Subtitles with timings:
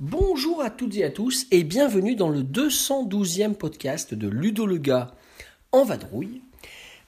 [0.00, 4.78] Bonjour à toutes et à tous et bienvenue dans le 212e podcast de Ludo le
[4.78, 5.08] gars
[5.72, 6.40] en vadrouille.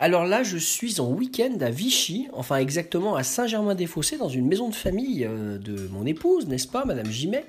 [0.00, 4.68] Alors là, je suis en week-end à Vichy, enfin exactement à Saint-Germain-des-Fossés, dans une maison
[4.68, 7.44] de famille euh, de mon épouse, n'est-ce pas, Madame Gimet?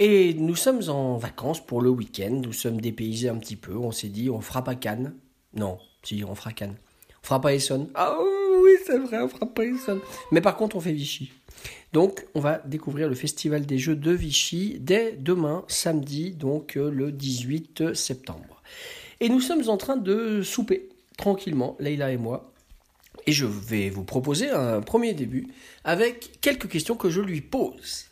[0.00, 3.92] Et nous sommes en vacances pour le week-end, nous sommes dépaysés un petit peu, on
[3.92, 5.14] s'est dit, on fera pas Cannes.
[5.54, 6.74] Non, si, on fera Cannes.
[7.22, 7.88] On fera pas Essonne.
[7.94, 8.16] Ah
[8.60, 10.00] oui, c'est vrai, on fera pas Essonne.
[10.32, 11.30] Mais par contre, on fait Vichy.
[11.92, 16.90] Donc, on va découvrir le Festival des Jeux de Vichy dès demain, samedi, donc euh,
[16.90, 18.62] le 18 septembre.
[19.20, 20.88] Et nous sommes en train de souper
[21.28, 22.50] tranquillement, Leïla et moi.
[23.26, 25.52] Et je vais vous proposer un premier début
[25.84, 28.06] avec quelques questions que je lui pose.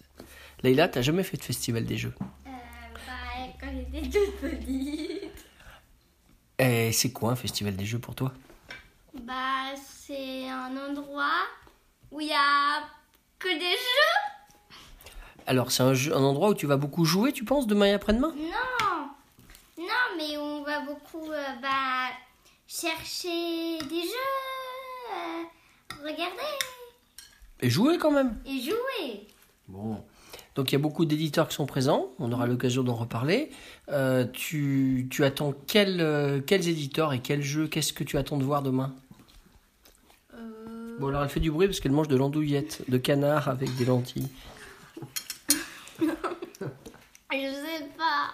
[0.62, 2.12] Leïla, t'as jamais fait de Festival des Jeux?
[2.20, 2.50] Euh,
[3.06, 5.32] bah, quand j'étais toute petite.
[6.58, 8.32] Et c'est quoi un Festival des Jeux pour toi?
[9.22, 11.46] Bah, c'est un endroit
[12.10, 12.82] où il y a
[13.38, 15.06] que des jeux.
[15.46, 17.92] Alors, c'est un, jeu- un endroit où tu vas beaucoup jouer, tu penses, demain et
[17.92, 18.34] après-demain?
[18.36, 19.08] Non,
[19.78, 22.08] non, mais on va beaucoup euh, bah,
[22.68, 25.42] chercher des jeux, euh,
[26.02, 26.42] regarder
[27.60, 29.26] Et jouer quand même et jouer.
[29.68, 30.02] Bon.
[30.54, 33.50] Donc il y a beaucoup d'éditeurs qui sont présents, on aura l'occasion d'en reparler.
[33.90, 37.66] Euh, tu, tu attends quel, euh, quels éditeurs et quels jeux?
[37.68, 38.94] Qu'est-ce que tu attends de voir demain?
[40.34, 43.74] Euh, Bon alors elle fait du bruit parce qu'elle mange de l'andouillette, de canard avec
[43.76, 44.28] des lentilles.
[46.00, 46.06] je
[47.36, 48.30] sais pas.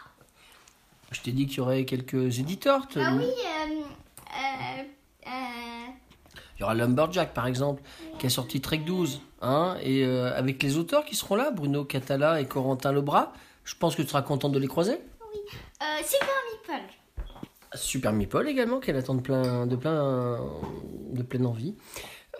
[1.11, 2.87] Je t'ai dit qu'il y aurait quelques éditeurs.
[2.89, 3.27] te- Ah oui,
[6.57, 7.83] Il y aura Lumberjack par exemple,
[8.19, 11.85] qui a sorti Trek 12, hein, et euh, avec les auteurs qui seront là, Bruno
[11.85, 13.33] Catala et Corentin Lebras.
[13.65, 14.93] Je pense que tu seras contente de les croiser.
[14.95, 16.83] euh, Super Meeple.
[17.75, 20.39] Super Meeple également, qu'elle attend de plein, de plein,
[21.13, 21.75] de pleine envie.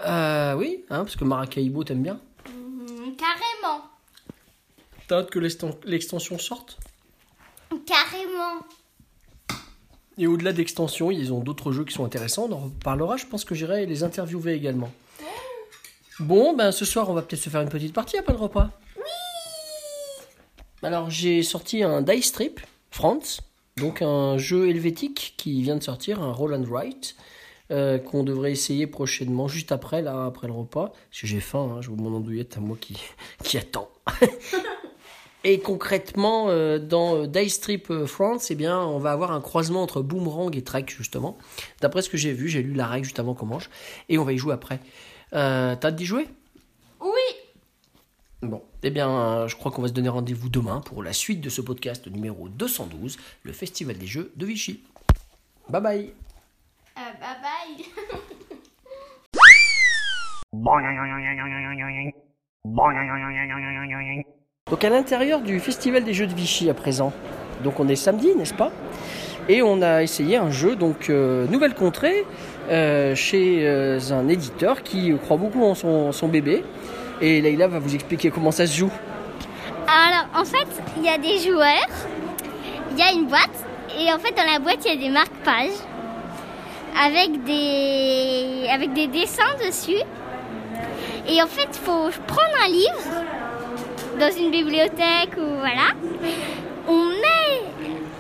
[0.07, 2.21] Euh, oui, hein, parce que Maracaibo t'aimes bien.
[2.49, 3.85] Mhm, carrément,
[5.09, 6.79] T'as hâte que l'exten- l'extension sorte?
[7.87, 8.61] Carrément.
[10.19, 12.49] Et au-delà d'extension, ils ont d'autres jeux qui sont intéressants.
[12.51, 13.17] On en reparlera.
[13.17, 14.93] Je pense que j'irai les interviewer également.
[16.21, 18.71] Bon, ben ce soir, on va peut-être se faire une petite partie après le repas.
[18.97, 19.03] Oui
[20.83, 23.41] Alors, j'ai sorti un Dice Strip, France.
[23.79, 27.17] Donc, un jeu helvétique qui vient de sortir, un Roll and Write,
[27.71, 30.93] euh, qu'on devrait essayer prochainement, juste après, là, après le repas.
[31.09, 32.99] Parce que j'ai faim, hein, je vois mon andouillette à moi qui,
[33.43, 33.89] qui attend.
[35.45, 39.41] Et concrètement, euh, dans euh, Dice Strip euh, France, eh bien, on va avoir un
[39.41, 41.37] croisement entre Boomerang et Trek, justement.
[41.81, 43.69] D'après ce que j'ai vu, j'ai lu la règle juste avant qu'on mange.
[44.09, 44.79] Et on va y jouer après.
[45.35, 46.29] Euh, T'as hâte d'y jouer?
[47.01, 47.11] Oui.
[48.43, 51.41] Bon, eh bien, euh, je crois qu'on va se donner rendez-vous demain pour la suite
[51.41, 54.81] de ce podcast numéro 212, le Festival des Jeux de Vichy.
[55.69, 56.13] Bye bye
[56.99, 57.85] Euh, bye bye.
[64.73, 67.13] Donc à l'intérieur du Festival des Jeux de Vichy à présent.
[67.63, 68.73] Donc on est samedi, n'est-ce pas?
[69.51, 72.25] Et on a essayé un jeu, donc euh, Nouvelle Contrée,
[72.71, 76.65] euh, chez euh, un éditeur qui croit beaucoup en son, bébé.
[77.21, 78.91] Et Leïla va vous expliquer comment ça se joue.
[79.87, 81.91] Alors, en fait, il y a des joueurs,
[82.93, 83.67] il y a une boîte,
[84.01, 85.69] et en fait, dans la boîte, il y a des marque-pages
[86.99, 90.03] avec des, avec des dessins dessus.
[91.29, 93.23] Et en fait, il faut prendre un livre
[94.19, 95.93] dans une bibliothèque ou voilà.
[96.89, 97.63] On met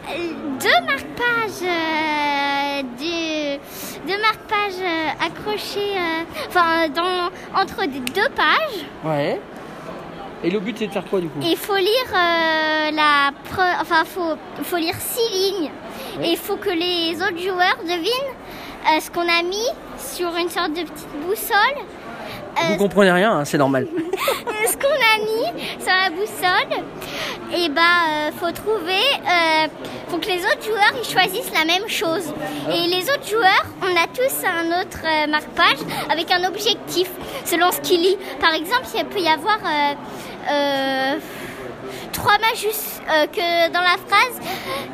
[0.08, 3.58] euh, deux marque-pages, euh, du-
[4.08, 8.84] deux marque-pages euh, accrochés, euh, enfin, dans, entre des deux pages.
[9.04, 9.40] Ouais.
[10.44, 11.38] Et le but c'est de faire quoi du coup?
[11.40, 15.70] Il faut lire euh, la pre- enfin faut faut lire six lignes
[16.20, 18.34] et il faut que les autres joueurs devinent
[18.88, 21.84] euh, ce qu'on a mis sur une sorte de petite boussole.
[22.68, 23.86] Vous comprenez rien, hein, c'est normal.
[24.66, 26.84] ce qu'on a mis sur la boussole,
[27.54, 29.66] et bah euh, faut trouver, euh,
[30.08, 32.32] faut que les autres joueurs ils choisissent la même chose.
[32.70, 35.78] Et les autres joueurs, on a tous un autre euh, marque-page
[36.10, 37.10] avec un objectif
[37.44, 38.16] selon ce qu'il lit.
[38.40, 39.58] Par exemple, il peut y avoir
[40.50, 41.18] euh,
[42.12, 43.00] trois majus
[43.32, 44.40] que dans la phrase,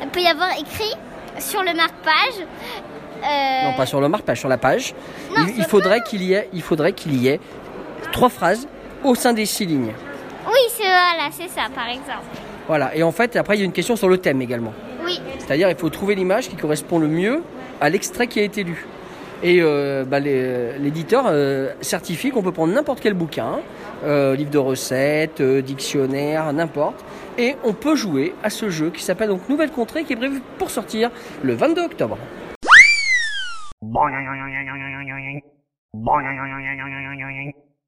[0.01, 0.93] il peut y avoir écrit
[1.39, 2.45] sur le marque-page.
[3.23, 4.93] Euh, Non, pas sur le marque-page, sur la page.
[5.35, 7.39] Non, il, faudrait qu'il y ait, il faudrait qu'il y ait
[8.11, 8.67] trois phrases
[9.03, 9.93] au sein des six lignes.
[10.47, 12.25] Oui, c'est voilà, c'est ça, par exemple.
[12.67, 12.95] Voilà.
[12.95, 14.73] Et en fait, après, il y a une question sur le thème également.
[15.05, 17.41] Oui, C'est-à-dire, il faut trouver l'image qui correspond le mieux
[17.81, 18.85] à l'extrait qui a été lu.
[19.41, 23.59] Et euh, bah, les- l'éditeur euh, certifie qu'on peut prendre n'importe quel bouquin,
[24.03, 27.05] euh, livre de recettes, euh, dictionnaire, n'importe.
[27.37, 30.41] Et on peut jouer à ce jeu qui s'appelle donc Nouvelle Contrée, qui est prévu
[30.57, 31.09] pour sortir
[31.41, 32.17] le 22 octobre.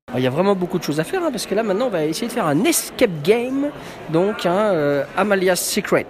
[0.07, 1.86] Alors, Il y a vraiment beaucoup de choses à faire hein, parce que là maintenant
[1.88, 3.69] on va essayer de faire un escape game,
[4.09, 6.06] donc un euh, Amalia's Secret.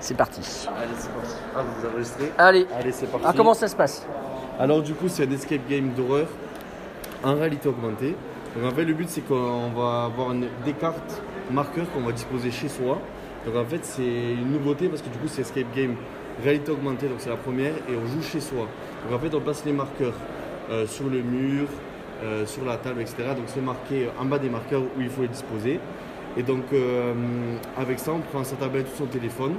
[0.00, 0.40] C'est parti.
[0.40, 1.34] Allez, c'est parti.
[1.54, 3.26] Ah, vous vous enregistrez Allez, Allez, c'est parti.
[3.28, 4.06] ah, comment ça se passe?
[4.58, 6.28] Alors, du coup, c'est un escape game d'horreur
[7.24, 8.16] en réalité augmentée.
[8.56, 12.12] Donc, en fait, le but, c'est qu'on va avoir une- des cartes marqueurs qu'on va
[12.12, 13.00] disposer chez soi.
[13.46, 15.94] Donc, en fait, c'est une nouveauté parce que du coup, c'est escape game
[16.42, 18.66] réalité augmentée, donc c'est la première, et on joue chez soi.
[19.08, 20.14] Donc, en fait, on place les marqueurs
[20.70, 21.66] euh, sur le mur,
[22.22, 23.16] euh, sur la table, etc.
[23.36, 25.80] Donc, c'est marqué en bas des marqueurs où il faut les disposer.
[26.36, 27.12] Et donc, euh,
[27.76, 29.54] avec ça, on prend sa tablette ou son téléphone.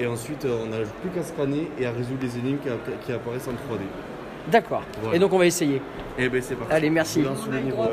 [0.00, 3.12] Et ensuite, on n'a plus qu'à scanner et à résoudre les énigmes qui, app- qui
[3.12, 3.82] apparaissent en 3D.
[4.50, 4.82] D'accord.
[5.00, 5.16] Voilà.
[5.16, 5.80] Et donc on va essayer.
[6.18, 6.72] Et ben c'est parti.
[6.74, 7.88] Allez, merci vous lance le niveau un.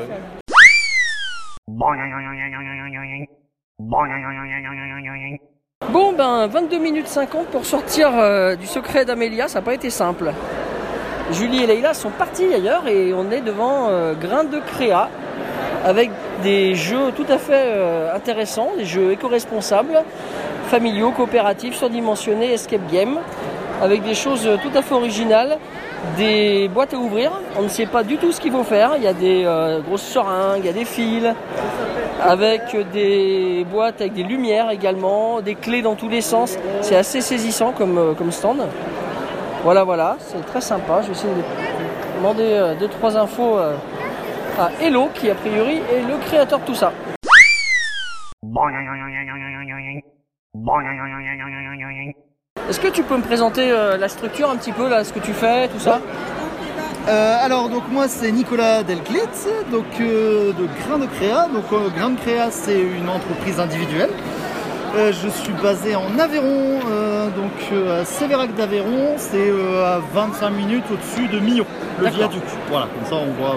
[5.90, 9.90] Bon ben 22 minutes 50 pour sortir euh, du secret d'Amélia, ça n'a pas été
[9.90, 10.32] simple.
[11.32, 15.08] Julie et Leïla sont partis ailleurs et on est devant euh, Grain de Créa
[15.84, 16.10] avec
[16.44, 20.04] des jeux tout à fait euh, intéressants, des jeux éco-responsables,
[20.66, 23.18] familiaux, coopératifs, surdimensionnés, escape game,
[23.82, 25.58] avec des choses tout à fait originales,
[26.16, 29.02] des boîtes à ouvrir, on ne sait pas du tout ce qu'il faut faire, il
[29.02, 31.32] y a des euh, grosses seringues, il y a des fils,
[32.22, 36.58] avec des boîtes avec des lumières également, des clés dans tous les sens.
[36.80, 38.60] C'est assez saisissant comme, euh, comme stand.
[39.64, 41.02] Voilà, voilà, c'est très sympa.
[41.02, 41.42] Je vais essayer de
[42.18, 43.76] demander euh, deux, trois infos euh,
[44.58, 46.92] à Hello, qui a priori est le créateur de tout ça.
[52.68, 55.18] Est-ce que tu peux me présenter euh, la structure un petit peu, là, ce que
[55.18, 56.00] tu fais, tout ça?
[57.08, 61.48] Euh, alors donc moi c'est Nicolas Delclitz, donc euh, de Grain de Créa.
[61.52, 64.10] Donc euh, Grain de Créa c'est une entreprise individuelle.
[64.94, 66.78] Je suis basé en Aveyron,
[67.34, 69.50] donc à Sévérac d'Aveyron, c'est
[69.82, 71.64] à 25 minutes au-dessus de Millau,
[71.98, 72.42] le viaduc.
[72.68, 73.56] Voilà, comme ça on voit.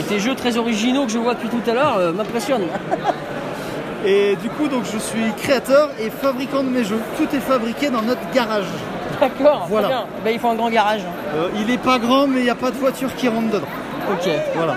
[0.00, 2.66] Et tes jeux très originaux que je vois depuis tout à l'heure m'impressionnent.
[4.04, 7.00] Et du coup donc je suis créateur et fabricant de mes jeux.
[7.16, 8.66] Tout est fabriqué dans notre garage.
[9.20, 9.88] D'accord, Voilà.
[9.88, 10.04] bien.
[10.24, 11.00] Ben, il faut un grand garage.
[11.34, 13.66] Euh, il est pas grand mais il n'y a pas de voiture qui rentre dedans.
[14.12, 14.28] Ok.
[14.54, 14.74] Voilà.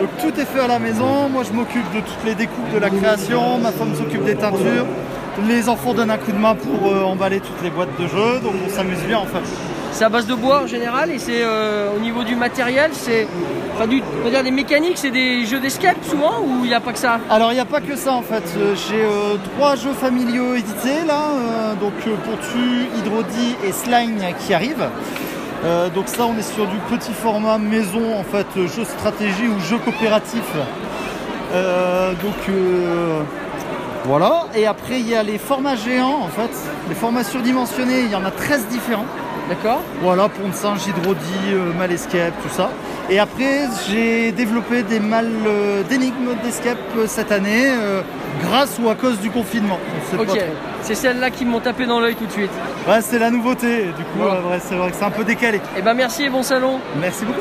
[0.00, 1.28] Donc tout est fait à la maison.
[1.28, 3.58] Moi je m'occupe de toutes les découpes de la création.
[3.58, 4.86] Ma femme s'occupe des teintures.
[5.46, 8.40] Les enfants donnent un coup de main pour euh, emballer toutes les boîtes de jeux.
[8.42, 9.38] Donc on s'amuse bien en fait.
[9.92, 13.26] C'est à base de bois en général et c'est euh, au niveau du matériel, c'est
[13.74, 13.88] enfin
[14.20, 16.92] on va dire des mécaniques, c'est des jeux d'escape souvent ou il n'y a pas
[16.92, 17.18] que ça?
[17.28, 18.44] Alors il n'y a pas que ça en fait.
[18.56, 21.74] Euh, J'ai euh, trois jeux familiaux édités là.
[21.80, 21.94] Donc
[22.24, 24.88] Pontu, Hydrodi et Slime qui arrivent.
[25.94, 29.78] Donc ça on est sur du petit format maison en fait, jeu stratégie ou jeu
[29.78, 30.44] coopératif.
[32.22, 32.56] Donc
[34.04, 34.46] voilà.
[34.54, 36.50] Et après il y a les formats géants en fait.
[36.88, 39.06] Les formats surdimensionnés, il y en a 13 différents.
[39.48, 42.70] D'accord Voilà, Pont de Singe, Hydrodi, euh, Mal Escape, tout ça.
[43.08, 48.02] Et après, j'ai développé des mal euh, d'énigmes d'escape euh, cette année, euh,
[48.42, 49.78] grâce ou à cause du confinement.
[49.96, 50.40] On sait pas Ok.
[50.82, 52.50] C'est celle-là qui m'ont tapé dans l'œil tout de suite.
[52.86, 53.86] Ouais, c'est la nouveauté.
[53.86, 55.60] Du coup, euh, ouais, c'est vrai que c'est un peu décalé.
[55.76, 56.80] Eh ben merci et bon salon.
[57.00, 57.40] Merci beaucoup.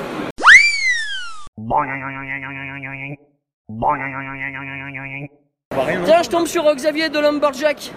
[6.06, 7.92] Tiens, je tombe sur Xavier de Lumberjack.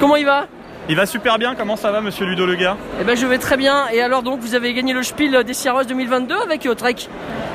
[0.00, 0.46] Comment il va?
[0.92, 3.38] Il va super bien, comment ça va monsieur Ludo le gars Eh ben je vais
[3.38, 3.88] très bien.
[3.94, 6.96] Et alors donc vous avez gagné le Spiel des Sierras 2022 avec euh, Trek.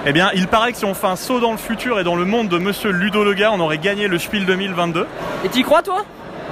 [0.07, 2.15] Eh bien, il paraît que si on fait un saut dans le futur et dans
[2.15, 5.05] le monde de monsieur Ludo le gars, on aurait gagné le Spiel 2022.
[5.45, 6.03] Et t'y crois toi?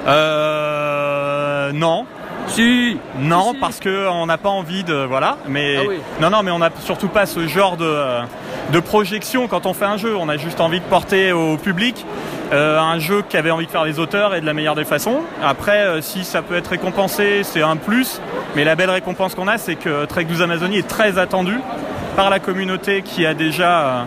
[0.05, 1.71] Euh...
[1.73, 2.05] Non.
[2.47, 2.97] Si.
[3.19, 3.59] Non, Si, si.
[3.59, 4.93] parce que on n'a pas envie de...
[4.93, 5.37] Voilà.
[5.47, 5.77] Mais...
[5.79, 5.99] Ah oui.
[6.21, 8.21] Non, non, mais on n'a surtout pas ce genre de, euh,
[8.71, 10.15] de projection quand on fait un jeu.
[10.15, 12.05] On a juste envie de porter au public
[12.53, 15.21] euh, un jeu qu'avaient envie de faire les auteurs et de la meilleure des façons.
[15.43, 18.21] Après, euh, si ça peut être récompensé, c'est un plus.
[18.55, 21.59] Mais la belle récompense qu'on a, c'est que Trek 12 Amazonie est très attendu
[22.15, 23.79] par la communauté qui a déjà...
[23.81, 24.03] euh,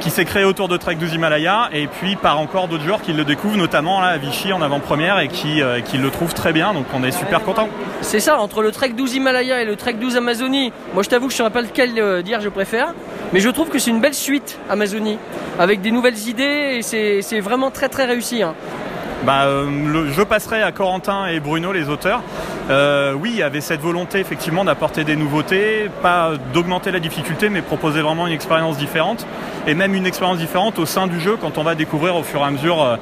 [0.00, 3.12] qui s'est créée autour de Trek 12 Himalaya et puis par encore d'autres joueurs qui
[3.12, 6.52] le découvrent, notamment là, à Vichy en avant-première et qui, euh, qui le trouvent très
[6.52, 6.72] bien.
[6.72, 7.68] Donc on est super content.
[8.00, 11.26] C'est ça, entre le Trek 12 Himalaya et le Trek 12 Amazonie, moi je t'avoue
[11.26, 12.94] que je ne saurais pas lequel euh, dire je préfère,
[13.32, 15.18] mais je trouve que c'est une belle suite Amazonie,
[15.58, 18.42] avec des nouvelles idées et c'est c'est vraiment très très réussi.
[18.42, 18.54] hein.
[19.24, 22.22] Bah, euh, je passerai à Corentin et Bruno, les auteurs.
[22.68, 27.48] Euh, oui, il y avait cette volonté effectivement d'apporter des nouveautés, pas d'augmenter la difficulté,
[27.48, 29.26] mais proposer vraiment une expérience différente,
[29.66, 32.40] et même une expérience différente au sein du jeu quand on va découvrir au fur
[32.40, 32.96] et à mesure euh,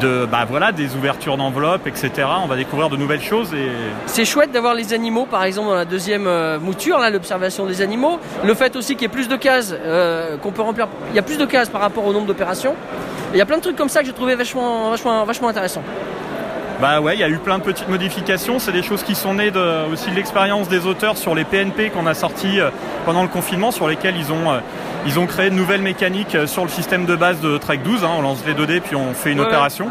[0.00, 2.10] de bah voilà des ouvertures d'enveloppes, etc.
[2.42, 3.68] On va découvrir de nouvelles choses et
[4.06, 7.82] C'est chouette d'avoir les animaux, par exemple, dans la deuxième euh, mouture, là, l'observation des
[7.82, 8.18] animaux.
[8.44, 10.88] Le fait aussi qu'il y ait plus de cases, euh, qu'on peut remplir.
[11.10, 12.74] Il y a plus de cases par rapport au nombre d'opérations.
[13.32, 15.82] Il y a plein de trucs comme ça que j'ai trouvé vachement, vachement, vachement intéressant.
[16.80, 18.60] Bah ouais, il y a eu plein de petites modifications.
[18.60, 21.90] C'est des choses qui sont nées de- aussi de l'expérience des auteurs sur les PNP
[21.90, 22.70] qu'on a sortis euh,
[23.04, 24.58] pendant le confinement, sur lesquels ils ont, euh,
[25.04, 28.04] ils ont créé de nouvelles mécaniques euh, sur le système de base de Trek 12.
[28.04, 28.10] hein.
[28.18, 29.90] On lance les 2D puis on fait une Ouais, opération.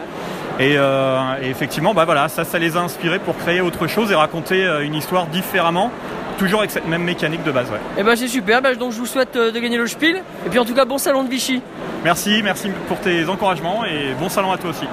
[0.60, 4.10] Et, euh, et effectivement, bah voilà, ça, ça les a inspirés pour créer autre chose
[4.12, 5.91] et raconter une histoire différemment,
[6.39, 7.70] toujours avec cette même mécanique de base.
[7.70, 7.77] Ouais.
[7.98, 10.24] Et ben c'est super, Ben, donc je vous souhaite euh, de gagner le spiel.
[10.46, 11.62] Et puis en tout cas, bon salon de Vichy.
[12.06, 14.86] Merci, merci pour tes encouragements et bon salon à toi aussi.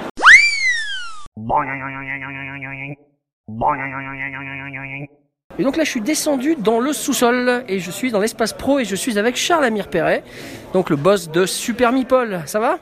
[5.59, 8.79] Et donc là, je suis descendu dans le sous-sol et je suis dans l'espace pro
[8.79, 10.25] et je suis avec Charles Amir Perret,
[10.73, 12.41] donc le boss de Super Meeple.
[12.47, 12.79] Ça va?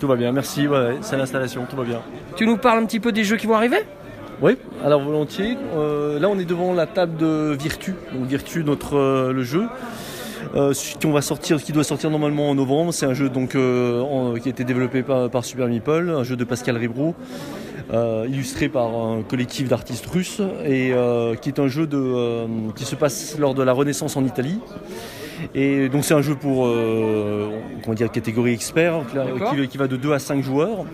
[0.00, 2.00] Tout va bien, merci, ouais, c'est l'installation, tout va bien.
[2.36, 3.78] Tu nous parles un petit peu des jeux qui vont arriver?
[4.40, 5.56] Oui, alors volontiers.
[5.76, 7.94] Euh, là, on est devant la table de Virtu.
[8.12, 9.66] Donc Virtu, notre euh, le jeu.
[10.54, 10.72] Euh,
[11.02, 14.34] qu'on va sortir, qui doit sortir normalement en novembre, c'est un jeu donc euh, en-
[14.34, 17.12] qui a été développé par, par Super Meeple, un jeu de Pascal Ribro, euh,
[17.90, 22.84] illustré par un collectif d'artistes russes et euh, qui est un jeu de, euh, qui
[22.84, 24.60] se passe lors de la Renaissance en Italie.
[25.54, 27.50] Et donc c'est un jeu pour euh,
[27.84, 29.02] comment dire, catégorie expert
[29.54, 30.84] qui, qui va de 2 à 5 joueurs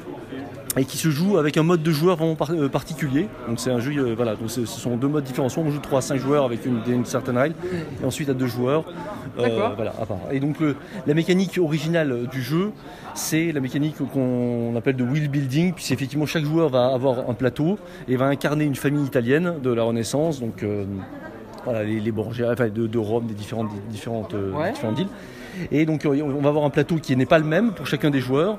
[0.76, 3.28] et qui se joue avec un mode de joueur vraiment par- euh, particulier.
[3.48, 5.48] Donc c'est un jeu, euh, voilà, donc ce sont deux modes différents.
[5.48, 7.54] Soit on joue 3 à 5 joueurs avec une, une certaine règle,
[8.02, 8.84] et ensuite à deux joueurs.
[9.38, 10.18] euh, voilà, à part.
[10.32, 10.76] Et donc le-
[11.06, 12.70] la mécanique originale du jeu,
[13.14, 17.28] c'est la mécanique qu'on appelle de wheel building, puis c'est effectivement chaque joueur va avoir
[17.30, 17.78] un plateau
[18.08, 20.84] et va incarner une famille italienne de la Renaissance, donc euh,
[21.64, 24.72] voilà, les, les Borgia, enfin de, de Rome, des différentes, des différentes, euh, Ouais.
[24.72, 25.08] différentes villes.
[25.72, 28.10] Et donc euh, on va avoir un plateau qui n'est pas le même pour chacun
[28.10, 28.58] des joueurs.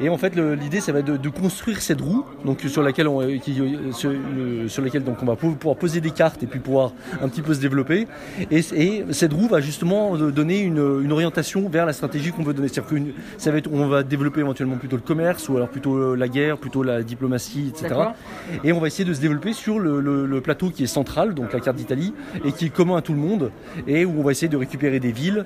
[0.00, 3.08] Et en fait, l'idée, ça va être de, de construire cette roue, donc sur laquelle
[3.08, 6.10] on, euh, qui, euh, sur, le- sur laquelle donc on va pou- pouvoir poser des
[6.10, 8.06] cartes et puis pouvoir un petit peu se développer.
[8.50, 12.54] Et, et cette roue va justement donner une, une orientation vers la stratégie qu'on veut
[12.54, 12.68] donner.
[12.68, 16.14] C'est-à-dire que ça va être, on va développer éventuellement plutôt le commerce ou alors plutôt
[16.14, 17.86] la guerre, plutôt la diplomatie, etc.
[18.64, 21.34] Et on va essayer de se développer sur le, le- le plateau qui est central,
[21.34, 22.12] donc la carte d'Italie,
[22.44, 23.50] et qui est commun à tout le monde,
[23.86, 25.44] et où on va essayer de récupérer des villes,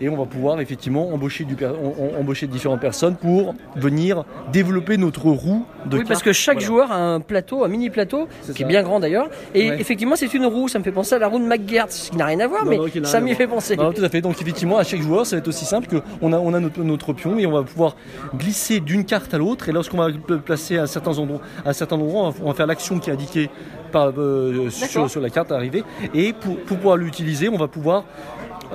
[0.00, 4.24] et on va pouvoir effectivement embaucher, du per- em- em- embaucher différentes personnes pour venir
[4.52, 6.66] développer notre roue de Oui, parce que chaque Voilà.
[6.66, 9.28] joueur a un plateau, un mini plateau, qui est bien grand d'ailleurs.
[9.54, 9.80] Et Ouais.
[9.80, 10.68] effectivement, c'est une roue.
[10.68, 12.64] Ça me fait penser à la roue de McGuire, ce qui n'a rien à voir,
[12.64, 13.76] Non, mais non, ça à m'y fait penser.
[13.76, 14.20] Non, tout à fait.
[14.20, 16.60] Donc effectivement, à chaque joueur, ça va être aussi simple que on a, on a
[16.60, 17.96] notre, notre pion et on va pouvoir
[18.34, 19.68] glisser d'une carte à l'autre.
[19.68, 22.98] Et lorsqu'on va le placer à certains endroits, à certains endroits, on va, faire l'action
[22.98, 23.50] qui est indiquée
[23.92, 25.84] par, euh, sur, sur la carte arrivée.
[26.14, 28.04] Et pour, pour pouvoir l'utiliser, on va pouvoir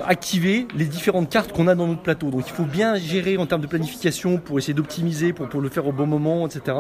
[0.05, 2.29] activer les différentes cartes qu'on a dans notre plateau.
[2.29, 5.87] Donc il faut bien gérer en termes de planification pour essayer d'optimiser, pour, le faire
[5.87, 6.77] au bon moment, etc.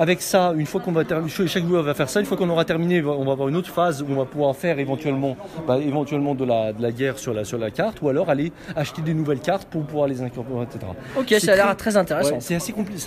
[0.00, 1.02] Avec ça, une fois qu'on va
[1.46, 2.20] chaque joueur va faire ça.
[2.20, 4.56] Une fois qu'on aura terminé, on va avoir une autre phase où on va pouvoir
[4.56, 5.36] faire éventuellement,
[5.68, 8.50] bah, éventuellement de la, de la guerre sur la, sur la carte, ou alors aller
[8.74, 10.90] acheter des nouvelles cartes pour pouvoir les incorporer, etc.
[11.18, 12.30] Ok, ça a l'air très- intéressant.
[12.36, 13.06] Ouais, c'est assez complexe.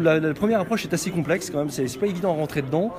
[0.00, 1.70] La, la première approche est assez complexe quand même.
[1.70, 2.92] C'est pas évident à rentrer dedans.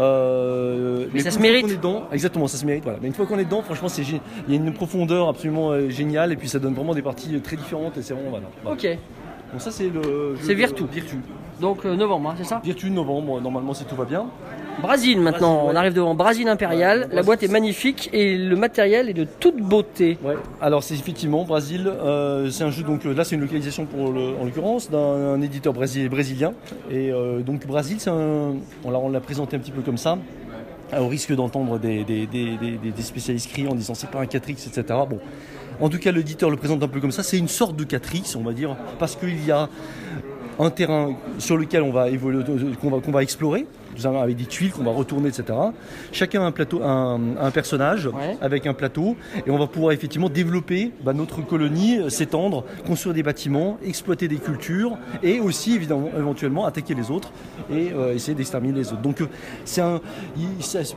[0.00, 1.62] Euh, Mais ça une se fois mérite.
[1.66, 2.82] qu'on est dedans, exactement, ça se mérite.
[2.84, 2.98] Voilà.
[3.00, 4.14] Mais une fois qu'on est dedans, franchement, c'est il
[4.48, 7.40] y a une profondeur absolument euh, géniale et puis ça donne vraiment des parties euh,
[7.40, 8.30] très différentes et c'est vraiment.
[8.30, 8.46] Voilà.
[8.74, 8.98] Ok,
[9.56, 10.34] Donc ça c'est le.
[10.54, 10.84] Virtu.
[10.92, 11.16] Virtu.
[11.62, 13.40] donc euh, novembre, hein, c'est ça Virtu novembre.
[13.40, 14.26] Normalement, si tout va bien.
[14.82, 15.72] Brésil maintenant, Brésil, ouais.
[15.72, 17.06] on arrive devant Brésil Impérial.
[17.08, 20.18] Ouais, La boîte est magnifique et le matériel est de toute beauté.
[20.22, 20.34] Ouais.
[20.60, 21.86] Alors c'est effectivement Brésil.
[21.88, 24.98] euh, c'est un jeu donc euh, là c'est une localisation pour le- en l'occurrence d'un
[24.98, 26.52] un éditeur brésili- brésilien.
[26.90, 28.56] Et euh, donc Brésil, c'est un.
[28.84, 30.18] On l'a présenté un petit peu comme ça.
[30.96, 34.24] Au risque d'entendre des, des, des, des- des spécialistes crier en disant c'est pas un
[34.26, 34.82] 4X, etc.
[35.08, 35.18] Bon,
[35.80, 37.22] en tout cas, l'éditeur le présente un peu comme ça.
[37.22, 39.68] C'est une sorte de 4X, on va dire, parce qu'il y a
[40.58, 42.10] un terrain sur lequel on va
[43.12, 43.66] va explorer,
[44.04, 45.44] avec des tuiles qu'on va retourner, etc.
[46.12, 48.36] Chacun a un plateau, un, un personnage Ouais.
[48.40, 53.14] avec un plateau, et on va pouvoir effectivement développer bah, notre colonie, euh, s'étendre, construire
[53.14, 57.32] des bâtiments, exploiter des cultures, et aussi évidemment éventuellement attaquer les autres
[57.70, 59.02] et euh, essayer d'exterminer les autres.
[59.02, 59.26] Donc euh,
[59.64, 60.00] c'est un,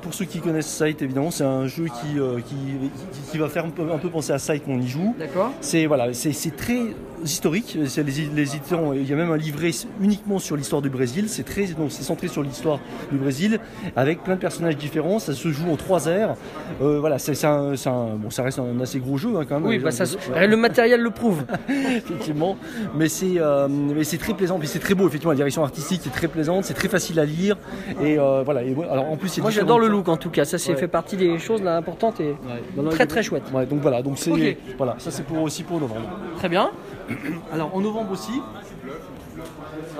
[0.01, 3.47] pour ceux qui connaissent Sight évidemment, c'est un jeu qui, euh, qui, qui- qui va
[3.49, 5.15] faire un peu, un peu penser à Sight quand on y joue.
[5.17, 6.79] D'accord C'est voilà, c'est très
[7.23, 7.77] historique.
[7.95, 8.03] Les,
[8.35, 8.55] les
[8.95, 9.71] il y a même un livret
[10.01, 11.25] uniquement sur l'histoire du Brésil.
[11.27, 12.79] C'est très, donc c'est centré sur l'histoire
[13.11, 13.59] du Brésil,
[13.95, 15.19] avec plein de personnages différents.
[15.19, 16.35] Ça se joue en trois airs.
[16.81, 19.69] Euh, voilà, c'est un, un- bon, ça reste un assez gros jeu hein, quand même.
[19.69, 21.43] Oui, bah ça, ouais, le matériel le prouve.
[21.69, 22.57] effectivement.
[22.95, 24.59] Mais c'est, euh, mais c'est très plaisant.
[24.59, 25.07] Puis c'est très beau.
[25.07, 26.63] Effectivement, la direction artistique est très plaisante.
[26.65, 27.57] C'est très facile à lire.
[28.01, 28.63] Et euh, voilà.
[28.63, 30.77] Et, alors en plus, Moi j'adore le look en tout cas, ça c'est Ouais.
[30.77, 32.35] fait partie des choses là, importantes et
[32.91, 33.43] très très chouette.
[33.69, 34.01] Donc voilà.
[34.01, 34.95] Donc c'est voilà.
[34.99, 36.09] Ça c'est pour aussi pour novembre.
[36.37, 36.69] Très bien.
[37.53, 38.41] Alors en novembre aussi,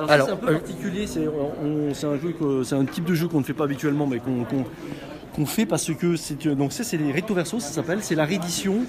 [0.07, 3.27] Alors, c'est un peu euh, particulier, c'est un, jeu que- c'est un type de jeu
[3.27, 7.11] qu'on ne fait pas habituellement, mais qu'on fait parce que c'est donc ça c'est les
[7.11, 8.79] verso, ça s'appelle, c'est la réédition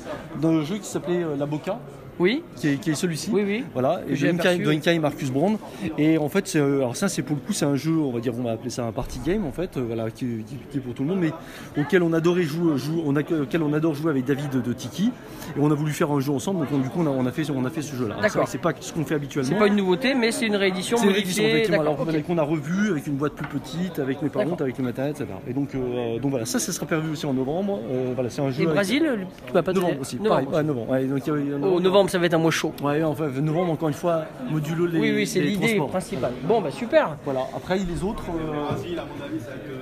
[0.40, 1.78] d'un jeu qui s'appelait euh, La Boca,
[2.20, 3.30] Oui, qui est, qui est celui-ci.
[3.32, 3.64] oui, oui.
[3.72, 5.56] Voilà, et J'ai de et Marcus Brand.
[5.98, 8.20] Et en fait, euh, alors ça, c'est pour le coup, c'est un jeu, on va
[8.20, 10.76] dire, on va appeler ça un party game, en fait, euh, voilà, qui, qui- qui
[10.78, 11.32] est pour tout le monde, mais
[11.80, 14.72] auquel on adorait jouer, jouer- on a, auquel on adore jouer avec David de, de
[14.74, 15.10] Tiki.
[15.56, 17.24] Et on a voulu faire un jeu ensemble, donc on- du coup, on a, on
[17.26, 18.16] a fait, on a fait ce jeu-là.
[18.20, 18.46] D'accord.
[18.48, 19.48] C'est pas ce qu'on fait habituellement.
[19.50, 21.80] C'est pas une nouveauté, mais c'est une réédition C'est une réédition, effectivement.
[21.80, 21.96] Alors,
[22.26, 25.26] qu'on a revu avec une boîte plus petite, avec mes parents, avec le matériel, etc.
[25.48, 27.80] Et donc, euh, donc voilà, ça, ça sera prévu aussi en novembre.
[27.90, 28.60] Euh, voilà, c'est un jeu.
[28.62, 29.02] Et avec- Brésil,
[29.46, 30.16] tu pas Novembre aussi.
[30.16, 30.90] Novembre pareil, ouais, novembre.
[30.90, 32.50] Ouais, donc, il y a- il y a- Oh, novembre, ça va être un mois
[32.50, 32.72] chaud.
[32.82, 34.98] Ouais, enfin, novembre, encore une fois, modulo les.
[34.98, 36.32] oui, oui, c'est l'idée principale.
[36.44, 37.16] Bon, bah super.
[37.24, 38.24] Voilà, après les autres.
[38.28, 38.98] euh,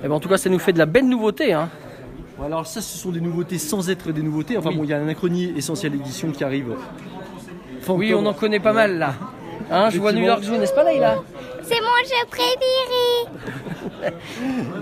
[0.03, 1.51] Eh ben, en tout cas, ça nous fait de la belle nouveauté.
[1.53, 1.69] Hein.
[2.43, 4.57] alors ça, ce sont des nouveautés sans être des nouveautés.
[4.57, 4.77] Enfin Oui.
[4.77, 6.75] bon, il y a l'anachronie essentielle édition qui arrive.
[7.87, 9.13] Oui, on en connaît pas mal là.
[9.71, 10.23] Hein, je vois New.
[10.23, 11.15] York Zoo, n'est-ce pas là, il a
[11.69, 14.13] C'est mon jeu préféré.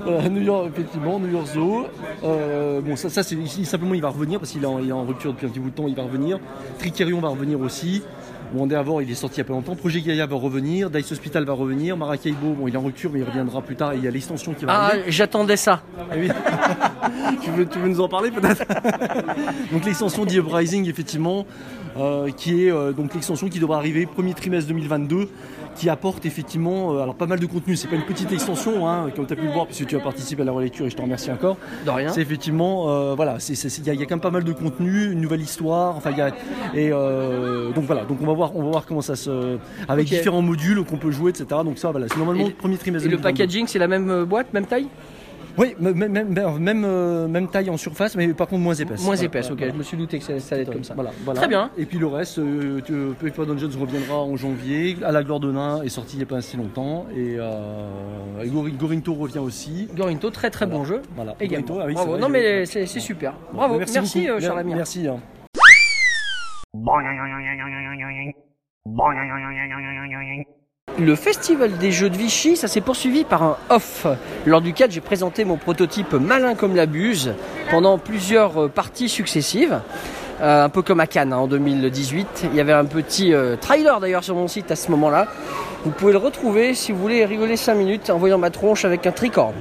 [0.05, 1.87] Voilà, New York, effectivement, New York Zoo.
[2.23, 4.93] Euh, bon, ça, ça c'est simplement il va revenir parce qu'il est, en- il est
[4.93, 5.87] en rupture depuis un petit bout de temps.
[5.87, 6.39] Il va revenir.
[6.79, 8.03] Tricerion va revenir aussi.
[8.53, 9.75] Bon, Endeavor, il est sorti il y a pas longtemps.
[9.75, 10.89] Projet Gaia va revenir.
[10.89, 11.97] Dice Hospital va revenir.
[11.97, 13.93] Maracaibo, bon, il est en rupture, mais il reviendra plus tard.
[13.93, 15.03] Et il y a l'extension qui va Ah, arriver.
[15.11, 15.81] j'attendais ça.
[15.99, 16.29] Ah oui.
[17.43, 18.63] tu, veux, tu veux nous en parler peut-être?
[19.71, 21.45] Donc l'extension The Uprising effectivement,
[21.97, 25.27] euh, qui est euh, donc l'extension qui devra arriver premier trimestre 2022,
[25.77, 27.75] qui apporte effectivement euh, alors pas mal de contenu.
[27.75, 29.99] C'est pas une petite extension, hein, comme tu as pu le voir puisque tu as
[29.99, 31.57] participé à la relecture et je te remercie encore.
[31.85, 32.09] De rien.
[32.09, 33.55] C'est effectivement euh, voilà, il
[33.85, 35.95] y, a- il y a quand même pas mal de contenu, une nouvelle histoire.
[35.95, 36.29] Enfin il y a
[36.73, 39.57] et euh, donc voilà, donc on va voir, on va voir comment ça se
[39.87, 41.45] avec différents modules qu'on peut jouer, etc.
[41.63, 43.07] Donc ça voilà, c'est normalement Et- le premier trimestre.
[43.07, 43.37] Et le 2022.
[43.37, 44.87] packaging, c'est la même boîte, même taille?
[45.57, 49.03] Oui, même, même, même, euh, taille en surface, mais par contre moins épaisse.
[49.03, 49.57] Moins Voilà, épaisse, ok.
[49.57, 49.73] voilà.
[49.73, 50.93] Je me suis douté que ça, allait être comme ça.
[50.93, 51.39] Voilà, voilà.
[51.39, 51.71] Très bien.
[51.77, 52.81] Et puis le reste, euh,
[53.19, 54.97] Paper Dungeons reviendra en janvier.
[55.03, 57.07] À la gloire de nain est sorti il n'y a pas si longtemps.
[57.15, 59.87] Et, euh, et Gori- Gorinto revient aussi.
[59.95, 61.01] Gorinto, très très bon jeu.
[61.15, 61.35] Voilà.
[61.39, 61.65] Également.
[61.67, 62.17] Gorinto, ah oui, Bravo.
[62.17, 63.33] non, mais c'est c'est super.
[63.53, 63.77] Bravo.
[63.77, 64.31] Merci, beaucoup.
[64.31, 64.75] euh, cher Mer- ami.
[64.75, 65.07] Merci.
[65.07, 65.19] hein.
[70.99, 74.07] Le festival des jeux de Vichy, ça s'est poursuivi par un off,
[74.47, 77.35] lors duquel j'ai présenté mon prototype Malin comme la buse
[77.69, 79.79] pendant plusieurs euh, parties successives.
[80.41, 82.47] Euh, un peu comme à Cannes hein, en 2018.
[82.51, 85.27] Il y avait un petit euh, trailer d'ailleurs sur mon site à ce moment-là.
[85.83, 89.05] Vous pouvez le retrouver si vous voulez rigoler 5 minutes en voyant ma tronche avec
[89.05, 89.53] un tricorne.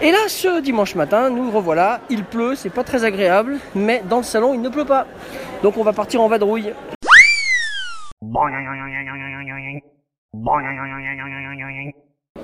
[0.00, 2.00] Et là, ce dimanche matin, nous revoilà.
[2.10, 5.06] Il pleut, c'est pas très agréable, mais dans le salon, il ne pleut pas.
[5.62, 6.72] Donc on va partir en vadrouille.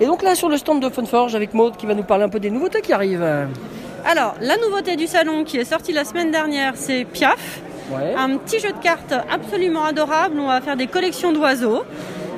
[0.00, 2.28] Et donc là, sur le stand de Funforge avec Maud qui va nous parler un
[2.28, 3.48] peu des nouveautés qui arrivent.
[4.04, 7.62] Alors, la nouveauté du salon qui est sortie la semaine dernière, c'est Piaf.
[7.90, 8.14] Ouais.
[8.14, 10.38] Un petit jeu de cartes absolument adorable.
[10.38, 11.82] On va faire des collections d'oiseaux.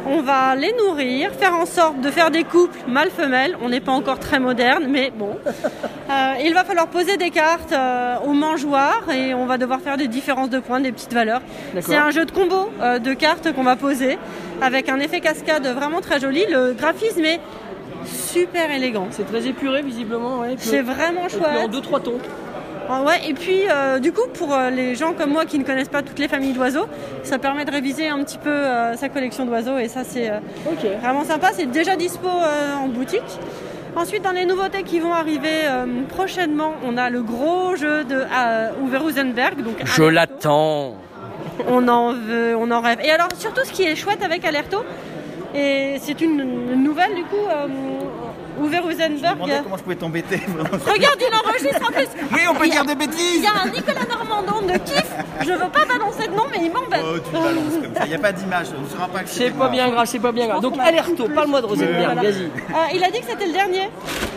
[0.07, 3.57] On va les nourrir, faire en sorte de faire des couples mâle-femelle.
[3.63, 5.37] On n'est pas encore très moderne, mais bon.
[6.11, 9.97] Euh, il va falloir poser des cartes euh, aux mangeoires et on va devoir faire
[9.97, 11.41] des différences de points, des petites valeurs.
[11.79, 14.19] C'est un jeu de combo euh, de cartes qu'on va poser
[14.61, 16.45] avec un effet cascade vraiment très joli.
[16.51, 17.39] Le graphisme est
[18.07, 19.07] super élégant.
[19.11, 20.41] C'est très épuré visiblement.
[20.41, 21.71] Ouais, C'est vraiment et puis en chouette.
[21.71, 22.19] deux trois tons.
[22.93, 25.65] Ah ouais, et puis euh, du coup, pour euh, les gens comme moi qui ne
[25.65, 26.87] connaissent pas toutes les familles d'oiseaux,
[27.23, 30.39] ça permet de réviser un petit peu euh, sa collection d'oiseaux et ça c'est euh,
[31.01, 31.51] vraiment sympa.
[31.55, 33.23] C'est déjà dispo euh, en boutique.
[33.95, 38.17] Ensuite, dans les nouveautés qui vont arriver euh, prochainement, on a le gros jeu de
[38.17, 39.63] euh, Uwe Rosenberg.
[39.63, 40.97] Donc Je l'attends.
[41.69, 42.99] On en veut, on en rêve.
[43.05, 44.85] Et alors, surtout, ce qui est chouette avec Alerto,
[45.55, 46.41] et c'est une,
[46.73, 47.67] une nouvelle du coup, euh,
[48.61, 49.39] Uwe Rosenberg.
[49.65, 50.41] comment je pouvais t'embêter.
[50.47, 52.09] Regarde, il enregistre en plus.
[52.33, 53.43] Oui, on peut Il dire des Il bêtises.
[53.43, 55.07] y a un Nicolas Normandon de kiff.
[55.43, 57.03] Je veux pas balancer de nom, mais il m'embête.
[57.05, 58.03] Oh, tu balances comme ça.
[58.05, 58.67] Il n'y a pas d'image.
[58.79, 60.61] On ne saura pas que C'est pas bien grave, c'est pas bien grave.
[60.61, 62.23] Donc Alerto, parle-moi de Rosenberg, Voilà.
[62.23, 62.43] vas-y.
[62.45, 63.89] Euh, il a dit que c'était le dernier.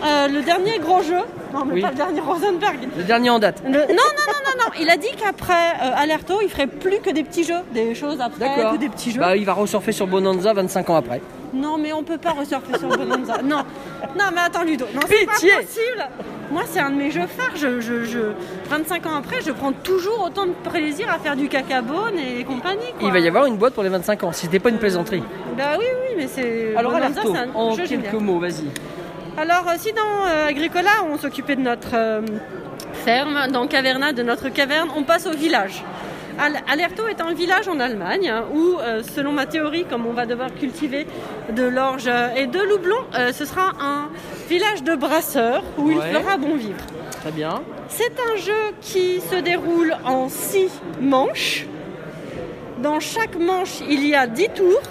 [0.06, 1.20] Euh, le dernier gros jeu.
[1.54, 1.82] Non, mais Oui.
[1.82, 2.80] pas le dernier Rosenberg.
[2.98, 3.62] Le dernier en date.
[3.66, 4.72] Le- Non, non, non, non, non.
[4.80, 7.62] Il a dit qu'après euh, Alerto, il ferait plus que des petits jeux.
[7.74, 8.74] Des choses après, D'accord.
[8.74, 9.20] que des petits jeux.
[9.20, 11.22] Bah, il va ressurfer sur Bonanza 25 ans après.
[11.54, 13.38] Non, mais on peut pas ressurfer sur Bonanza.
[13.44, 13.64] Non,
[14.18, 14.86] non, mais attends, Ludo.
[14.94, 15.52] Non, c'est pas Pitié.
[15.56, 16.08] possible.
[16.52, 17.56] Moi, c'est un de mes jeux phares.
[17.56, 18.34] Je, je, je-
[18.70, 22.92] 25 ans après, je prends toujours autant de plaisir à faire du cacabone et compagnie.
[23.00, 23.08] quoi.
[23.08, 25.24] Il va y avoir une boîte pour les 25 ans, si c'était pas une plaisanterie.
[25.58, 26.76] Bah oui, oui, mais c'est.
[26.76, 28.20] Alors Bonanza, Alerto, c'est un en jeu quelques génial.
[28.22, 28.66] mots, vas-y.
[29.38, 32.22] Alors, euh, si dans euh, Agricola, on s'occupait de notre euh,
[32.94, 35.84] ferme, dans Caverna, de notre caverne, on passe au village.
[36.40, 40.14] Al- Alerto est un village en Allemagne hein, où, euh, selon ma théorie, comme on
[40.14, 41.06] va devoir cultiver
[41.52, 44.10] de l'orge et de l'houblon, euh, ce sera un
[44.50, 45.96] village de brasseurs où Ouais.
[45.96, 46.84] il fera bon vivre.
[47.22, 47.62] Très bien.
[47.90, 50.70] C'est un jeu qui se déroule en six
[51.00, 51.66] manches.
[52.82, 54.82] Dans chaque manche, il y a 10 tours.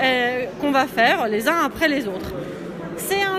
[0.00, 2.30] euh, qu'on va faire les uns après les autres.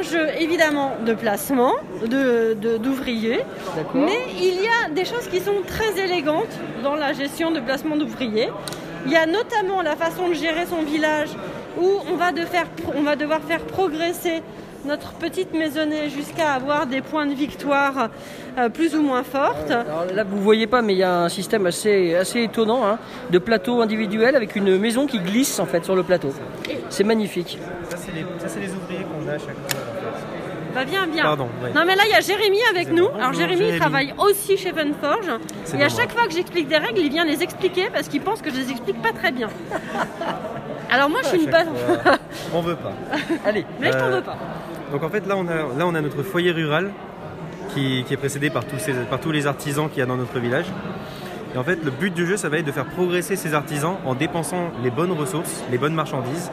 [0.01, 1.73] C'est un jeu évidemment de placement,
[2.05, 3.39] de- de- d'ouvriers,
[3.75, 4.01] D'accord.
[4.01, 6.47] mais il y a des choses qui sont très élégantes
[6.83, 8.49] dans la gestion de placement d'ouvriers.
[9.05, 11.29] Il y a notamment la façon de gérer son village
[11.79, 14.41] où on va, de faire- on va devoir faire progresser
[14.85, 18.09] notre petite maisonnée jusqu'à avoir des points de victoire
[18.57, 19.69] euh, plus ou moins fortes.
[19.71, 22.97] Alors là, vous voyez pas, mais il y a un système assez, assez étonnant hein,
[23.29, 26.29] de plateau individuel avec une maison qui glisse en fait sur le plateau.
[26.89, 27.59] C'est magnifique.
[27.89, 29.78] Ça, c'est les, ça, c'est les ouvriers qu'on a à chaque fois.
[30.75, 31.23] Bah viens, viens.
[31.23, 31.47] Pardon.
[31.75, 33.07] Non mais là il y a Jérémy avec nous.
[33.07, 33.15] bon.
[33.15, 35.31] Alors Bonjour, Jérémy il travaille aussi chez Funforge.
[35.77, 38.41] Et à chaque fois que j'explique des règles, il vient les expliquer parce qu'il pense
[38.41, 39.49] que je les explique pas très bien.
[40.91, 41.67] Alors moi je suis une bonne.
[42.53, 42.93] On veut pas.
[43.45, 44.37] Allez, Mais je t'en Euh, veux pas.
[44.91, 46.91] Donc en fait là on a, là, on a notre foyer rural
[47.73, 50.15] qui, qui est précédé par tous, ces, par tous les artisans qu'il y a dans
[50.17, 50.65] notre village.
[51.53, 53.97] Et en fait le but du jeu ça va être de faire progresser ces artisans
[54.05, 56.51] en dépensant les bonnes ressources, les bonnes marchandises.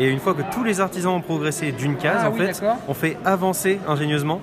[0.00, 2.62] Et une fois que tous les artisans ont progressé d'une case, Ah en oui, fait,
[2.88, 4.40] on fait avancer ingénieusement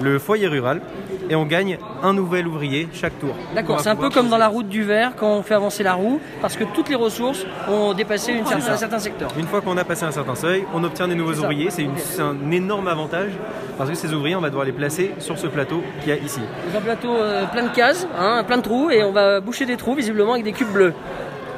[0.00, 0.80] le foyer rural
[1.28, 3.34] et on gagne un nouvel ouvrier chaque tour.
[3.52, 5.94] D'accord, c'est un peu comme dans la route du verre quand on fait avancer la
[5.94, 9.30] roue, parce que toutes les ressources ont dépassé une un certain secteur.
[9.36, 11.70] Une fois qu'on a passé un certain seuil, on obtient des nouveaux ouvriers.
[11.70, 11.88] C'est
[12.22, 13.32] un énorme avantage
[13.76, 16.18] parce que ces ouvriers, on va devoir les placer sur ce plateau qu'il y a
[16.20, 16.40] ici.
[16.76, 19.76] Un plateau euh, plein de cases, hein, plein de trous, et on va boucher des
[19.76, 20.94] trous visiblement avec des cubes bleus.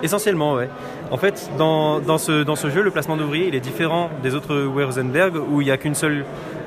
[0.02, 0.68] Essentiellement, ouais.
[1.10, 4.34] En fait, dans, dans ce, dans ce jeu, le placement d'ouvriers, il est différent des
[4.34, 6.24] autres Wurzenberg où il n'y a qu'un seul,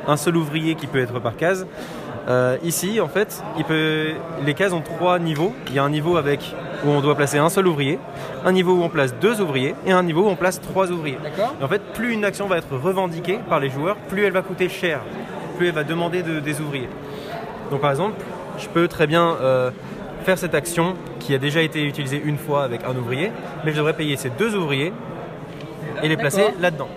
[0.08, 1.68] un seul ouvrier qui peut être par case.
[2.28, 4.08] Euh, ici, en fait, il peut,
[4.46, 5.54] les cases ont trois niveaux.
[5.68, 8.00] Il y a un niveau avec où on doit placer un seul ouvrier,
[8.46, 11.18] un niveau où on place deux ouvriers et un niveau où on place trois ouvriers.
[11.60, 14.42] Et en fait, plus une action va être revendiquée par les joueurs, plus elle va
[14.42, 15.02] coûter cher,
[15.58, 16.90] plus elle va demander de- des ouvriers.
[17.70, 18.16] Donc par exemple,
[18.58, 19.70] je peux très bien euh,
[20.26, 23.32] faire cette action qui a déjà été utilisée une fois avec un ouvrier,
[23.64, 24.92] mais je devrais payer ces deux ouvriers
[26.04, 26.90] et les placer là-dedans.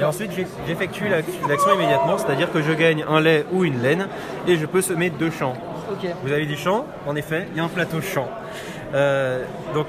[0.00, 3.82] Et ensuite, j'eff- j'effectue l'ac- l'action immédiatement, c'est-à-dire que je gagne un lait ou une
[3.82, 4.06] laine
[4.46, 5.54] et je peux semer deux champs.
[6.24, 8.28] Vous avez dit champ, en effet, il y a un plateau champ.
[8.94, 9.42] Euh,
[9.74, 9.86] donc,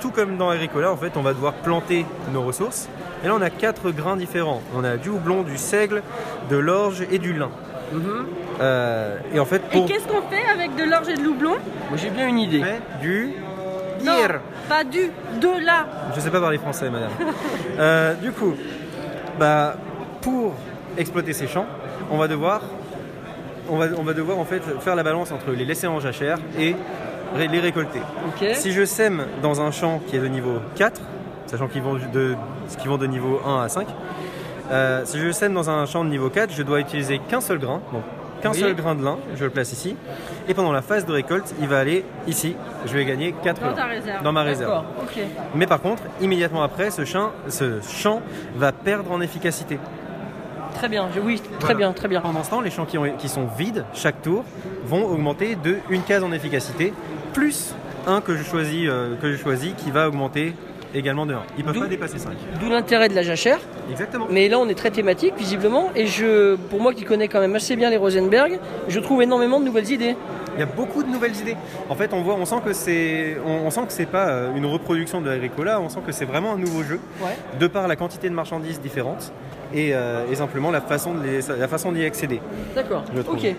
[0.00, 2.88] tout comme dans Agricola, en fait, on va devoir planter nos ressources.
[3.24, 4.62] Et là, on a quatre grains différents.
[4.76, 6.02] On a du houblon, du seigle,
[6.50, 7.50] de l'orge et du lin.
[8.60, 11.52] Euh, et en fait, Et qu'est-ce qu'on fait avec de l'orge et de l'houblon
[11.88, 12.60] Moi j'ai bien une idée.
[12.62, 13.32] fait du
[14.04, 14.40] Non, Hier.
[14.68, 15.86] pas du, de là.
[16.14, 17.10] Je sais pas parler français, madame.
[17.78, 18.54] Euh, du coup,
[19.38, 19.74] bah,
[20.20, 20.52] pour
[20.98, 21.64] exploiter ces champs,
[22.10, 22.60] on va devoir,
[23.70, 26.36] on va, on va devoir en fait faire la balance entre les laisser en jachère
[26.58, 26.76] et
[27.38, 28.00] les récolter.
[28.28, 28.48] Ok.
[28.54, 31.00] Si je sème dans un champ qui est de niveau 4,
[31.46, 32.34] sachant qu'ils vont de,
[32.78, 33.86] qu'ils vont de niveau 1 à 5,
[34.70, 37.58] euh, si je sème dans un champ de niveau 4, je dois utiliser qu'un seul
[37.58, 38.02] grain, donc
[38.42, 38.58] qu'un Oui.
[38.60, 39.96] seul grain de lin, je le place ici,
[40.48, 42.56] et pendant la phase de récolte, il va aller ici,
[42.86, 44.22] je vais gagner 4 Dans ta réserve.
[44.22, 44.82] dans ma réserve.
[45.54, 48.22] Mais par contre, immédiatement après, ce champ, ce champ
[48.56, 49.78] va perdre en efficacité.
[50.74, 51.74] Très bien, je- oui, très Voilà.
[51.74, 52.20] bien, très bien.
[52.20, 54.44] Pendant ce temps, les champs qui, ont- qui sont vides chaque tour
[54.86, 56.94] vont augmenter de une case en efficacité,
[57.34, 57.74] plus
[58.06, 60.54] un que je choisis, euh, que je choisis qui va augmenter
[60.94, 61.42] également de 1.
[61.58, 62.32] Ils peuvent D'où- pas dépasser 5.
[62.60, 63.58] D'où l'intérêt de la jachère.
[63.90, 64.26] Exactement.
[64.30, 65.90] Mais là, on est très thématique, visiblement.
[65.94, 69.60] Et je, pour moi qui connais quand même assez bien les Rosenberg, je trouve énormément
[69.60, 70.16] de nouvelles idées.
[70.56, 71.56] Il y a beaucoup de nouvelles idées.
[71.88, 74.54] En fait, on voit, on sent que c'est, on, on sent que c'est pas euh,
[74.56, 75.80] une reproduction de Agricola.
[75.80, 77.36] On sent que c'est vraiment un nouveau jeu, Ouais.
[77.58, 79.32] de par la quantité de marchandises différentes
[79.72, 82.40] et, euh, et simplement la façon de les- la façon d'y accéder.
[82.74, 83.04] D'accord.
[83.28, 83.54] Ok.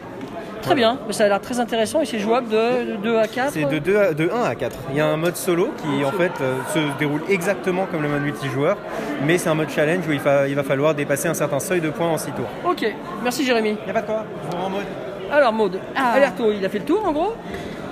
[0.61, 0.97] Très bien.
[1.07, 3.51] Mais ça a l'air très intéressant et c'est jouable de, de 2 à 4.
[3.53, 4.77] C'est de, 2 à- de 1 à 4.
[4.91, 8.09] Il y a un mode solo qui en fait euh, se déroule exactement comme le
[8.09, 8.77] mode multijoueur,
[9.25, 11.81] mais c'est un mode challenge où il, fa- il va falloir dépasser un certain seuil
[11.81, 12.49] de points en 6 tours.
[12.69, 12.85] Ok.
[13.23, 13.77] Merci Jérémy.
[13.81, 14.85] Il n'y a pas de quoi, je vous rends en mode.
[15.31, 16.11] Alors Maude, Ah.
[16.15, 17.33] Alerto, il a fait le tour en gros.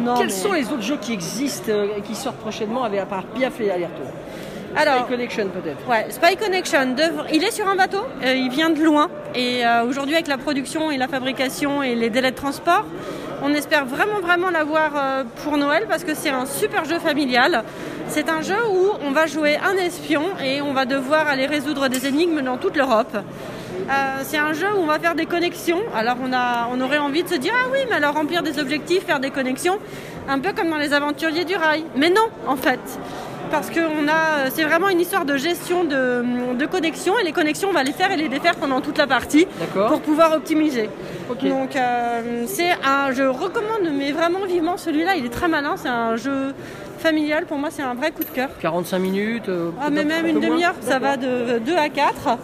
[0.01, 2.99] Non, Quels mais- sont les autres jeux qui existent euh, et qui sortent prochainement avec
[3.01, 4.01] à part Piaf et Alerto
[4.75, 5.87] Alors, Spy Connection peut-être.
[5.89, 6.95] Ouais, Spy Connection,
[7.33, 9.09] il est sur un bateau, euh, il vient de loin.
[9.35, 12.85] Et euh, aujourd'hui, avec la production et la fabrication et les délais de transport,
[13.41, 17.63] on espère vraiment, vraiment l'avoir euh, pour Noël parce que c'est un super jeu familial.
[18.07, 21.87] C'est un jeu où on va jouer un espion et on va devoir aller résoudre
[21.87, 23.15] des énigmes dans toute l'Europe.
[23.15, 25.81] Euh, c'est un jeu où on va faire des connexions.
[25.95, 28.59] Alors on, a, on aurait envie de se dire ah oui mais alors remplir des
[28.59, 29.77] objectifs, faire des connexions,
[30.27, 31.85] un peu comme dans les aventuriers du rail.
[31.95, 32.79] Mais non en fait
[33.51, 37.69] parce que a, c'est vraiment une histoire de gestion de, de connexions et les connexions
[37.69, 40.89] on va les faire et les défaire pendant toute la partie pour pouvoir optimiser.
[41.43, 45.15] Donc euh, c'est un, je recommande mais vraiment vivement celui-là.
[45.15, 45.75] Il est très malin.
[45.77, 46.53] C'est un jeu
[46.99, 47.45] familial.
[47.45, 48.49] Pour moi c'est un vrai coup de cœur.
[48.61, 49.49] 45 minutes.
[49.49, 52.37] euh, Ah, mais même un une demi-heure, ça va de 2 à 4.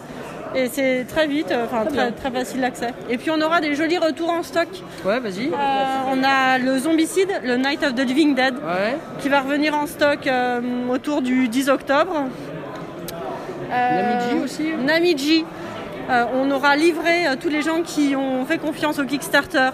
[0.56, 2.88] Et c'est très vite, euh, enfin Très très, facile d'accès.
[3.10, 4.68] Et puis on aura des jolis retours en stock.
[5.04, 5.48] Ouais, vas-y.
[5.48, 5.52] Euh,
[6.10, 8.96] on a le Zombicide, le Night of the Living Dead, Ouais.
[9.20, 12.24] qui va revenir en stock euh, autour du 10 octobre.
[13.70, 15.44] Namiji aussi Namiji.
[16.08, 19.70] On aura livré tous les gens qui ont fait confiance au Kickstarter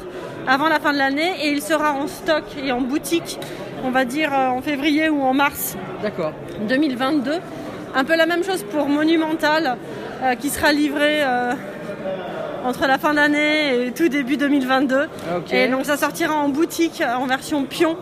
[0.49, 3.39] avant la fin de l'année et il sera en stock et en boutique,
[3.85, 6.33] on va dire en février ou en mars D'accord.
[6.67, 7.33] 2022.
[7.95, 9.77] Un peu la même chose pour Monumental
[10.23, 11.55] euh, qui sera livré euh,
[12.65, 15.09] entre la fin d'année et tout début 2022.
[15.37, 15.53] Ok.
[15.53, 17.97] Et donc ça sortira en boutique euh, en version pion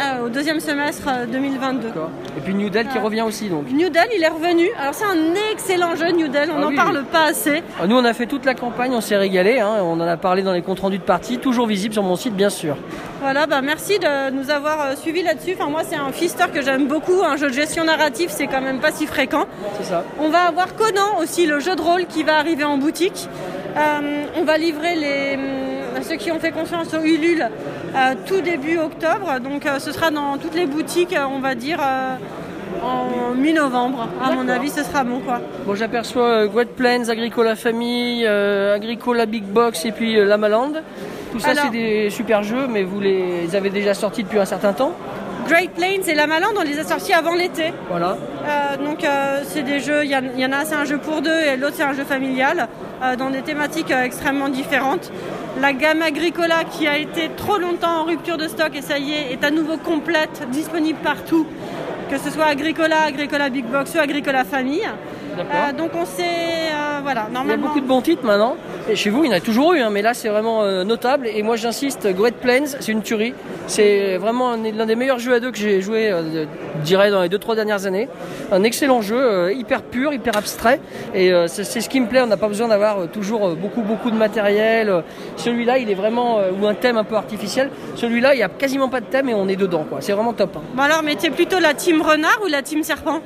[0.00, 1.88] euh, au deuxième semestre euh, 2022.
[1.88, 2.10] D'accord.
[2.36, 3.02] Et puis New Del qui Ah.
[3.02, 3.70] revient aussi donc.
[3.70, 4.68] Newdell, il est revenu.
[4.78, 7.62] Alors c'est un excellent jeu Newdell, on Ah n'en oui, parle pas assez.
[7.80, 10.16] Ah, Nous on a fait toute la campagne, on s'est régalé, hein, on en a
[10.16, 12.76] parlé dans les comptes rendus de partie, toujours visible sur mon site bien sûr.
[13.20, 15.54] Voilà, bah merci de nous avoir euh, suivis là-dessus.
[15.58, 18.60] Enfin moi c'est un Fister que j'aime beaucoup, un jeu de gestion narrative, c'est quand
[18.62, 19.44] même pas si fréquent.
[19.78, 20.04] C'est ça.
[20.18, 23.28] On va avoir Conan aussi, le jeu de rôle qui va arriver en boutique.
[23.76, 25.38] Euh, on va livrer les,
[26.02, 27.48] ceux qui ont fait confiance au Ulule
[27.94, 29.38] euh, tout début octobre.
[29.42, 31.78] Donc euh, ce sera dans toutes les boutiques, euh, on va dire,
[32.82, 34.08] en mi-novembre.
[34.24, 35.40] À mon avis, ce sera bon quoi.
[35.66, 40.72] Bon j'aperçois Great Plains, Agricola Famille, euh, Agricola Big Box et puis euh, Lamaland.
[41.32, 44.44] Tout ça Alors- c'est des super jeux mais vous les avez déjà sortis depuis un
[44.44, 44.92] certain temps.
[45.48, 47.72] Great Plains et Lamaland, on les a sortis avant l'été.
[47.88, 48.16] Voilà.
[48.46, 49.04] Euh, donc
[49.44, 51.74] c'est des jeux, il y, y en a c'est un jeu pour deux et l'autre
[51.76, 52.68] c'est un jeu familial
[53.18, 55.10] dans des thématiques extrêmement différentes.
[55.58, 59.12] La gamme Agricola qui a été trop longtemps en rupture de stock et ça y
[59.12, 61.46] est est à nouveau complète, disponible partout,
[62.08, 64.88] que ce soit Agricola, Agricola Big Box ou Agricola Famille.
[65.38, 66.22] Euh, donc on sait,
[66.72, 67.66] euh, voilà, Il y a normalement.
[67.68, 68.56] beaucoup de bons titres maintenant.
[68.88, 70.84] Et chez vous, il y en a toujours eu, hein, mais là, c'est vraiment euh,
[70.84, 71.26] notable.
[71.32, 73.34] Et moi, j'insiste, Great Plains, c'est une tuerie.
[73.66, 77.22] C'est vraiment un- l'un des meilleurs jeux à deux que j'ai joué, je dirais, dans
[77.22, 78.08] les deux trois dernières années.
[78.52, 80.80] Un excellent jeu, hyper pur, hyper abstrait.
[81.14, 82.20] Et c'est ce qui me plaît.
[82.22, 85.04] On n'a pas besoin d'avoir toujours beaucoup, beaucoup de matériel.
[85.36, 87.70] Celui-là, il est vraiment ou un thème un peu artificiel.
[87.94, 89.84] Celui-là, il y a quasiment pas de thème et on est dedans.
[89.88, 89.98] quoi.
[90.00, 90.56] C'est vraiment top.
[90.56, 90.62] hein.
[90.74, 93.20] Bon alors, mais t'es plutôt la team renard ou la team serpent?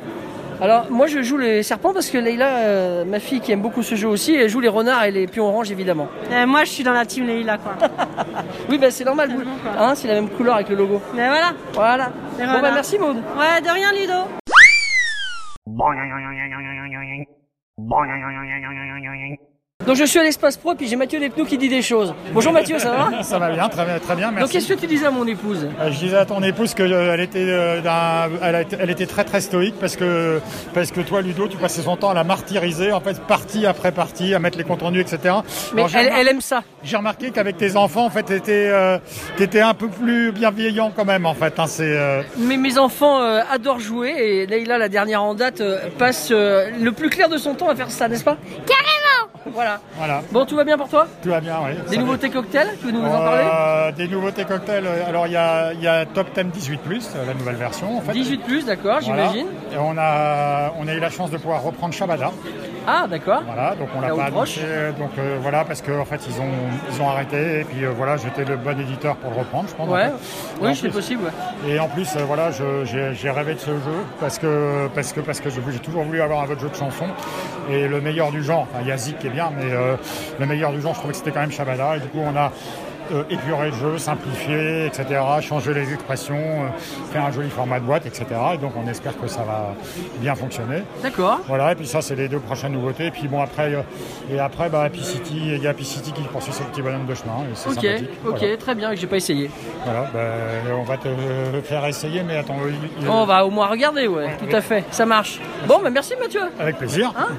[0.64, 3.82] Alors, moi, je joue les serpents parce que Leïla, euh, ma fille qui aime beaucoup
[3.82, 6.08] ce jeu aussi, elle joue les renards et les pions oranges, évidemment.
[6.32, 7.74] Euh, Moi je suis dans la team Leïla quoi.
[8.70, 9.30] Oui, bah, c'est normal.
[9.30, 9.42] vous-.
[9.78, 11.02] Hein, c'est la même couleur avec le logo.
[11.14, 11.52] mais voilà.
[11.74, 12.04] Voilà.
[12.38, 12.62] Et Bon, voilà.
[12.62, 13.16] bah, merci Maud.
[13.16, 14.14] Ouais, de rien Ludo.
[19.86, 22.14] Donc, je suis à l'Espace Pro, puis j'ai Mathieu Despnous qui dit des choses.
[22.32, 23.22] Bonjour Mathieu, ça va?
[23.22, 24.52] Ça va bien, très bien, très bien, Donc, merci.
[24.54, 25.68] qu'est-ce que tu disais à mon épouse?
[25.78, 27.80] Euh, Je disais à ton épouse qu'elle était, euh,
[28.42, 30.40] elle, été- elle était très très stoïque parce que,
[30.72, 33.92] parce que toi, Ludo, tu passais son temps à la martyriser, en fait, partie après
[33.92, 35.18] partie, à mettre les comptes rendus, etc.
[35.74, 36.62] Mais Alors, elle, aime ça.
[36.82, 38.96] J'ai remarqué qu'avec tes enfants, en fait, t'étais euh,
[39.36, 41.58] t'étais un peu plus bienveillant quand même, en fait.
[41.58, 45.78] hein, euh, Mais mes enfants euh, adorent jouer et Leïla, la dernière en date, euh,
[45.98, 48.38] passe euh, le plus clair de son temps à faire ça, n'est-ce pas?
[48.66, 49.02] Carrément
[49.52, 49.80] Voilà.
[49.96, 51.06] voilà, Bon, tout va bien pour toi?
[51.22, 51.72] Tout va bien, oui.
[51.90, 52.68] Des nouveautés cocktails?
[52.80, 53.44] Tu veux nous en parler?
[53.44, 54.86] Euh, Des nouveautés cocktails.
[54.86, 56.78] euh, Alors, il y a, y a Top 10 18+,
[57.16, 58.12] euh, la nouvelle version, en fait.
[58.12, 59.28] 18 plus, d'accord, Voilà.
[59.28, 59.46] j'imagine.
[59.72, 62.30] Et on a, on a eu la chance de pouvoir reprendre Shabada.
[62.86, 63.42] Ah, d'accord.
[63.46, 64.60] Voilà, donc on l'a pas annoncé,
[64.98, 66.44] donc euh, voilà, parce qu'en fait ils ont,
[66.92, 69.74] ils ont arrêté, et puis euh, voilà, j'étais le bon éditeur pour le reprendre, je
[69.74, 69.88] pense.
[69.88, 70.04] en Ouais.
[70.08, 70.60] fait.
[70.60, 71.22] En Oui, c'est plus- possible.
[71.64, 71.70] ouais.
[71.72, 75.48] Et en plus, voilà, j'ai rêvé de ce jeu, parce que, parce que, parce que
[75.48, 77.08] j'ai toujours voulu avoir un autre jeu de chansons,
[77.70, 79.96] et le meilleur du genre, enfin, il y a Zik qui est bien, mais euh,
[80.38, 82.36] le meilleur du genre, je trouvais que c'était quand même Shabada, et du coup on
[82.36, 82.50] a
[83.12, 86.68] euh, épuré le jeu, simplifié, etc., changé les expressions, euh,
[87.12, 89.74] fait un joli format de boîte, etc., et donc on espère que ça va
[90.20, 90.84] bien fonctionner.
[91.02, 91.40] D'accord.
[91.46, 93.06] Voilà, et puis ça, c'est les deux prochaines nouveautés.
[93.08, 93.82] Et puis bon, après, euh,
[94.32, 97.04] et après bah, Happy City, il y a Happy City qui poursuit son petit bonhomme
[97.04, 97.34] de chemin.
[97.46, 98.08] Et Ok, sympathique.
[98.26, 99.50] ok, Voilà, très bien, que j'ai pas essayé.
[99.84, 100.20] Voilà, bah,
[100.78, 101.08] on va te
[101.62, 104.82] faire essayer, mais attends, il- il- On va au moins regarder, ouais, tout à fait,
[104.90, 105.38] ça marche.
[105.66, 106.40] Bon, bah merci Mathieu.
[106.58, 107.12] avec plaisir.
[107.18, 107.34] Hein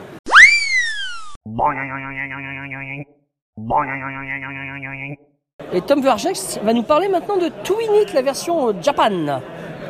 [5.71, 9.41] Et Tom Vergex va nous parler maintenant de Twinit, la version euh, Japan.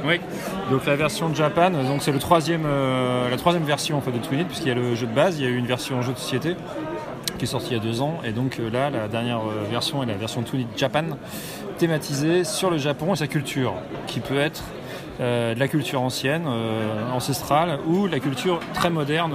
[0.06, 0.20] Oui,
[0.70, 4.20] donc la version Japan, donc c'est le troisième, euh, la troisième version en fait, de
[4.20, 6.14] Twinit, puisqu'il y a le jeu de base, il y a eu une version jeu
[6.14, 6.56] de société
[7.40, 10.04] qui est sortie il y a deux ans, et donc euh, là, la dernière version
[10.04, 11.06] est la version Twinit Japan,
[11.80, 13.74] thématisée sur le Japon et sa culture,
[14.06, 14.64] qui peut être
[15.20, 16.46] de la culture ancienne,
[17.14, 19.34] ancestrale, ou la culture très moderne,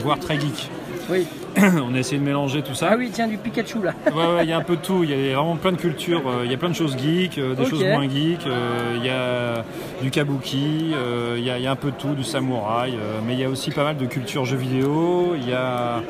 [0.00, 0.70] voire très geek.
[1.10, 1.26] Oui.
[1.56, 2.88] On a essayé de mélanger tout ça.
[2.90, 3.92] Ah oui, tiens, du Pikachu là.
[4.06, 5.04] Ouais, ouais, il y a un peu de tout.
[5.04, 6.22] Il y a vraiment plein de cultures.
[6.26, 8.46] euh, Il y a plein de choses geeks, euh, des choses moins geeks.
[8.46, 9.64] euh, Il y a
[10.02, 10.94] du kabuki.
[11.36, 12.94] Il y, a, il y a un peu de tout, du samouraï.
[13.26, 15.34] mais il y a aussi pas mal de culture jeux vidéo.
[15.36, 16.00] Il y a,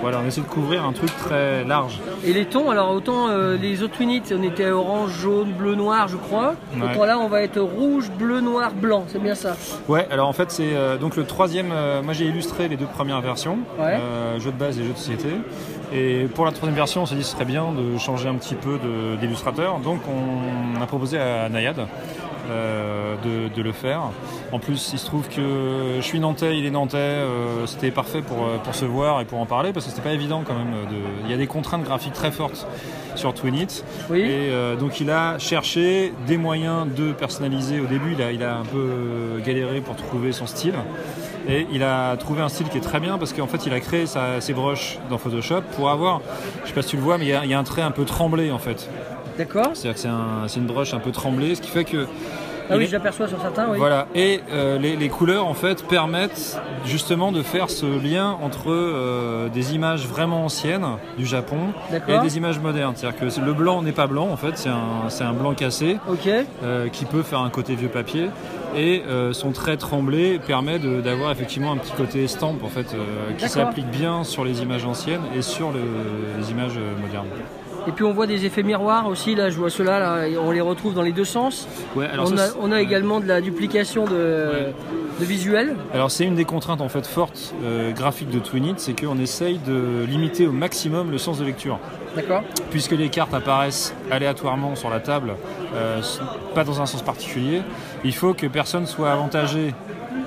[0.00, 1.98] voilà, on essaie de couvrir un truc très large.
[2.24, 6.08] Et les tons, alors autant euh, les autres Twinit, on était orange, jaune, bleu, noir,
[6.08, 6.54] je crois.
[6.76, 6.90] Ouais.
[6.92, 9.56] Autant là, on va être rouge, bleu, noir, blanc, c'est bien ça.
[9.88, 11.70] Ouais, alors en fait c'est euh, donc le troisième.
[11.72, 13.98] euh, moi j'ai illustré les deux premières versions, Ouais.
[14.42, 15.28] Euh, jeu de base et jeu de société.
[15.92, 18.34] Et pour la troisième version, on s'est dit que ce serait bien de changer un
[18.34, 18.78] petit peu
[19.20, 19.78] d'illustrateur.
[19.78, 21.86] Donc on a proposé à Nayad
[22.50, 24.02] euh, de, de le faire.
[24.52, 28.22] En plus, il se trouve que je suis nantais, il est nantais, euh, c'était parfait
[28.22, 30.54] pour, euh, pour se voir et pour en parler parce que c'était pas évident quand
[30.54, 30.72] même.
[30.90, 30.96] De...
[31.24, 32.66] Il y a des contraintes graphiques très fortes
[33.14, 33.84] sur Twinit.
[34.10, 34.20] Oui.
[34.20, 37.80] Et euh, donc il a cherché des moyens de personnaliser.
[37.80, 40.74] Au début, il a, il a un peu galéré pour trouver son style.
[41.48, 43.80] Et il a trouvé un style qui est très bien parce qu'en fait il a
[43.80, 46.20] créé sa- ses brushes dans Photoshop pour avoir,
[46.62, 47.64] je sais pas si tu le vois, mais il y a, il y a un
[47.64, 48.88] trait un peu tremblé en fait.
[49.38, 49.70] D'accord.
[49.74, 52.06] C'est-à-dire que c'est un- c'est une brush un peu tremblée, ce qui fait que
[52.72, 53.78] Ah oui, je l'aperçois sur certains, oui.
[53.78, 58.70] voilà, et euh, les, les couleurs en fait permettent justement de faire ce lien entre
[58.70, 60.86] euh, des images vraiment anciennes
[61.18, 61.58] du Japon
[62.08, 62.94] et des images modernes.
[62.96, 64.68] C'est-à-dire que le blanc n'est pas blanc en fait, c'est
[65.24, 65.98] un, blanc cassé
[66.62, 68.28] euh, qui peut faire un côté vieux papier
[68.76, 72.86] et son trait tremblé permet d'avoir effectivement un petit côté estampe en fait
[73.36, 75.80] qui s'applique bien sur les images anciennes et sur le-
[76.40, 77.26] les images modernes.
[77.88, 80.60] Et puis on voit des effets miroirs aussi, là je vois ceux-là, là, on les
[80.60, 81.66] retrouve dans les deux sens.
[81.96, 84.72] Ouais, alors on, ça, a, c'est- on a également de la duplication de,
[85.20, 85.74] de visuels.
[85.92, 89.58] Alors c'est une des contraintes en fait fortes euh, graphiques de Twinit, c'est qu'on essaye
[89.58, 91.78] de limiter au maximum le sens de lecture.
[92.14, 92.42] D'accord.
[92.70, 95.34] Puisque les cartes apparaissent aléatoirement sur la table,
[95.74, 96.00] euh,
[96.54, 97.62] pas dans un sens particulier,
[98.04, 99.74] il faut que personne soit avantagé,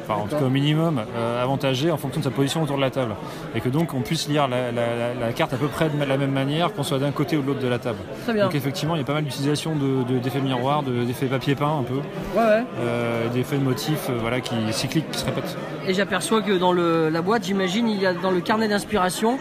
[0.04, 2.82] enfin en tout cas au minimum euh, avantagé en fonction de sa position autour de
[2.82, 3.16] la table.
[3.56, 6.04] Et que donc on puisse lire la, la- la- la carte à peu près de
[6.04, 8.00] la même manière qu'on soit d'un côté ou de l'autre de la table.
[8.24, 8.46] Très bien.
[8.46, 11.56] Donc effectivement il y a pas mal d'utilisation de- de- d'effets miroirs, de- d'effets papier
[11.56, 11.96] peint un peu,
[12.36, 12.64] Ouais, ouais.
[12.82, 15.58] euh, d'effets de motifs euh, voilà, qui, cycliques qui se répètent.
[15.88, 19.38] Et j'aperçois que dans le- la boîte, j'imagine, il y a dans le carnet d'inspiration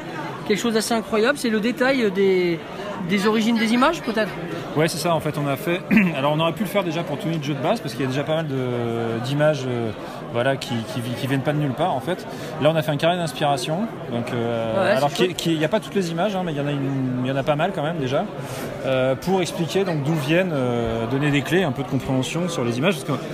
[0.47, 2.59] quelque chose d'assez incroyable, c'est le détail des,
[3.09, 4.31] des origines des images peut-être?
[4.77, 5.15] Ouais, c'est ça.
[5.15, 5.81] En fait, on a fait.
[6.17, 8.05] Alors, on aurait pu le faire déjà pour Twinit jeu de base parce qu'il y
[8.07, 8.47] a déjà pas mal
[9.25, 9.65] d'images,
[10.35, 12.27] voilà, qui, qui, vi- qui viennent pas de nulle part en fait.
[12.61, 13.87] Là, on a fait un carré d'inspiration.
[14.13, 15.37] Donc, euh, Ouais, alors, c'est qui- chouette.
[15.37, 17.23] qui- il n'y a pas toutes les images, hein, mais il y en a, une-
[17.25, 18.25] il y en a pas mal quand même déjà,
[18.85, 22.65] euh, pour expliquer donc d'où viennent, euh, donner des clés, un peu de compréhension sur
[22.65, 23.25] les images, parce que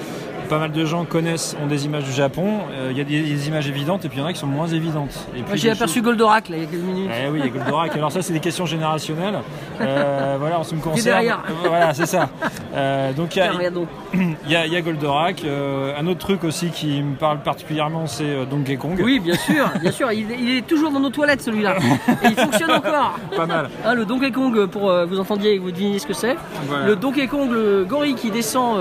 [0.50, 2.58] pas mal de gens connaissent, ont des images du Japon.
[2.72, 4.38] Euh, Il y a des, des images évidentes et puis il y en a qui
[4.40, 5.26] sont moins évidentes.
[5.34, 7.10] Et Moi puis j'ai aperçu choses- Goldorak là il y a quelques minutes.
[7.24, 7.94] eh oui, il y a Goldorak.
[7.96, 9.38] Alors ça, c'est des questions générationnelles.
[9.80, 11.04] Euh, voilà, on se me concerne.
[11.16, 11.40] derrière.
[11.64, 12.28] Voilà, c'est ça.
[12.74, 15.44] Euh, donc il y a, y y Goldorak.
[15.44, 19.00] Euh, un autre truc aussi qui me parle particulièrement, c'est Donkey Kong.
[19.02, 21.76] Oui, bien sûr, bien sûr, il, il est toujours dans nos toilettes celui-là.
[22.24, 23.18] Et il fonctionne encore.
[23.36, 23.70] Pas mal.
[23.86, 26.36] Hein, le Donkey Kong, pour vous entendiez et que vous deviniez ce que c'est.
[26.66, 26.86] Voilà.
[26.86, 28.78] Le Donkey Kong, le gorille qui descend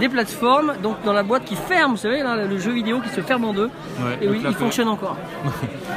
[0.00, 3.08] des plateformes, donc dans la boîte qui ferme, vous savez, là, le jeu vidéo qui
[3.08, 3.66] se ferme en deux.
[3.98, 5.16] Ouais, et oui, il fonctionne encore.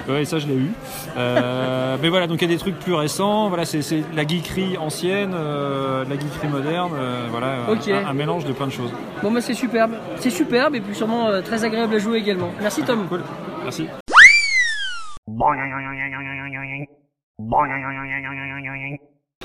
[0.09, 0.71] Ouais, ça je l'ai eu.
[1.15, 3.47] Euh, mais voilà, donc il y a des trucs plus récents.
[3.47, 3.79] Voilà, c'est
[4.15, 6.91] la geekerie ancienne, euh, la geekerie moderne.
[6.97, 8.91] euh, voilà, un- un, un mélange de plein de choses.
[9.21, 9.91] Bon, bah c'est superbe.
[10.17, 12.49] C'est superbe et puis sûrement très agréable à jouer également.
[12.59, 13.07] Merci Tom.
[13.07, 13.23] Cool.
[13.63, 13.87] Merci.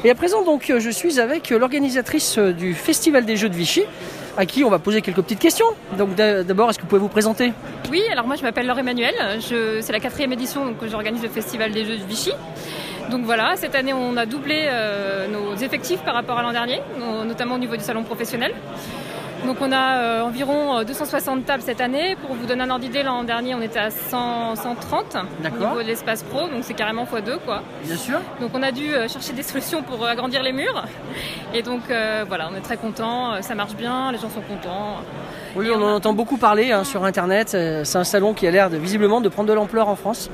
[0.04, 3.82] Et à présent, donc, je suis avec l'organisatrice du Festival des Jeux de Vichy,
[4.38, 5.66] à qui on va poser quelques petites questions.
[5.98, 7.52] Donc, d'a- d'abord, est-ce que vous pouvez vous présenter?
[7.90, 11.72] Oui, alors moi je m'appelle Laure Emmanuel, c'est la quatrième édition que j'organise le Festival
[11.72, 12.32] des Jeux de Vichy.
[13.10, 16.80] Donc voilà, cette année on a doublé euh, nos effectifs par rapport à l'an dernier,
[17.00, 18.52] no- notamment au niveau du salon professionnel.
[19.46, 22.16] Donc on a euh, environ euh, 260 tables cette année.
[22.26, 25.82] Pour vous donner un ordre d'idée, l'an dernier on était à 100, 130 au niveau
[25.82, 27.62] de l'espace pro, donc c'est carrément x2 quoi.
[27.84, 28.20] Bien sûr.
[28.40, 30.84] Donc on a dû euh, chercher des solutions pour euh, agrandir les murs.
[31.54, 34.96] Et donc euh, voilà, on est très contents, ça marche bien, les gens sont contents.
[35.56, 37.52] Oui, on en entend beaucoup parler hein, sur Internet.
[37.54, 40.30] Euh, C'est un salon qui a l'air de, visiblement de prendre de l'ampleur en France.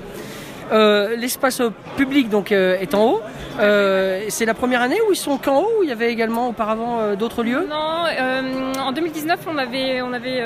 [0.73, 1.63] Euh, L'espace
[1.97, 3.23] public donc euh, est en haut.
[3.61, 6.49] Euh, c'est la première année où ils sont qu'en haut ou il y avait également
[6.49, 7.67] auparavant euh, d'autres lieux?
[7.69, 10.43] Non, euh, en 2019, on avait, on avait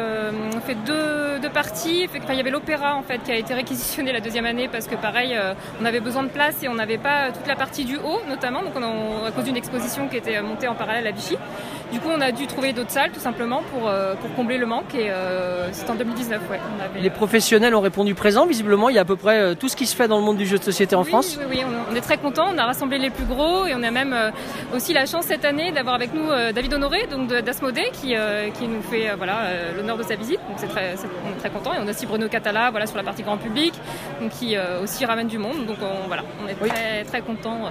[0.67, 2.07] fait deux, deux parties.
[2.09, 4.87] Enfin, il y avait l'opéra en fait qui a été réquisitionné la deuxième année parce
[4.87, 5.37] que pareil,
[5.81, 8.63] on avait besoin de place et on n'avait pas toute la partie du haut notamment,
[8.63, 11.37] donc on a, à cause d'une exposition qui était montée en parallèle à Vichy.
[11.93, 14.67] Du coup, on a dû trouver d'autres salles tout simplement pour, euh, pour combler le
[14.67, 16.41] manque et euh, c'était en 2019.
[16.51, 18.45] Ouais, on avait, Les professionnels ont répondu présent.
[18.47, 20.23] Visiblement, il y a à peu près euh, tout ce qui se fait dans le
[20.25, 21.39] monde du jeu de société en oui, France.
[21.41, 22.49] Oui, oui, on, est très contents.
[22.55, 24.15] On a rassemblé les plus gros et on a même
[24.75, 28.15] aussi la chance cette année d'avoir avec nous David Honoré, donc d'Asmodée, qui,
[28.59, 29.39] qui nous fait voilà
[29.77, 30.41] l'honneur de sa visite.
[30.49, 31.73] Donc c'est très, c'est- on est très contents.
[31.73, 33.73] Et on a aussi Bruno Catala, voilà sur la partie grand public,
[34.21, 35.67] donc qui aussi ramène du monde.
[35.67, 37.71] Donc on, voilà, on est très très contents.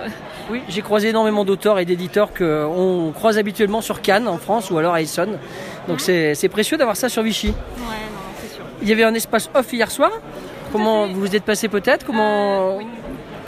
[0.49, 4.77] Oui, j'ai croisé énormément d'auteurs et d'éditeurs qu'on croise habituellement sur Cannes en France ou
[4.77, 5.37] alors à Essonne.
[5.89, 7.49] Donc c'est c'est précieux d'avoir ça sur Vichy.
[7.49, 7.53] Ouais,
[8.15, 8.63] non, c'est sûr.
[8.81, 10.11] Il y avait un espace off hier soir.
[10.73, 12.05] Comment vous vous êtes passé peut-être?
[12.05, 12.79] Comment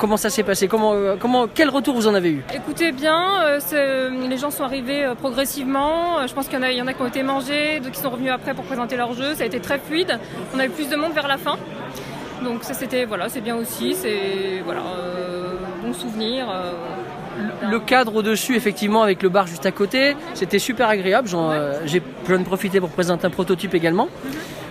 [0.01, 0.67] comment ça s'est passé?
[0.73, 2.41] Comment euh, comment quel retour vous en avez eu?
[2.53, 6.19] Écoutez bien, euh, les gens sont arrivés euh, progressivement.
[6.19, 7.79] Euh, Je pense qu'il y en a, il y en a qui ont été mangés,
[7.79, 9.29] d'autres qui sont revenus après pour présenter leur jeu.
[9.35, 10.11] Ça a été très fluide.
[10.53, 11.55] On a eu plus de monde vers la fin.
[12.47, 13.87] Donc ça c'était voilà, c'est bien aussi.
[14.01, 16.41] C'est voilà, euh, bon souvenir.
[17.61, 21.27] Le cadre au-dessus, effectivement, avec le bar juste à côté, c'était super agréable.
[21.27, 24.07] J'en, euh, J'ai j'en ai profité pour présenter un prototype également.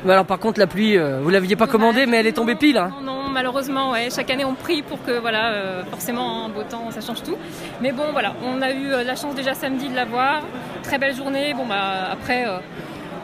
[0.05, 2.55] Mais alors, par contre, la pluie, euh, vous l'aviez pas commandée, mais elle est tombée
[2.55, 2.79] pile.
[2.79, 2.93] hein.
[3.03, 4.09] Non, non, malheureusement, ouais.
[4.15, 7.37] Chaque année, on prie pour que, voilà, euh, forcément, un beau temps, ça change tout.
[7.81, 10.43] Mais bon, voilà, on a eu euh, la chance déjà samedi de l'avoir.
[10.85, 11.53] Très belle journée.
[11.55, 12.45] Bon, bah, après,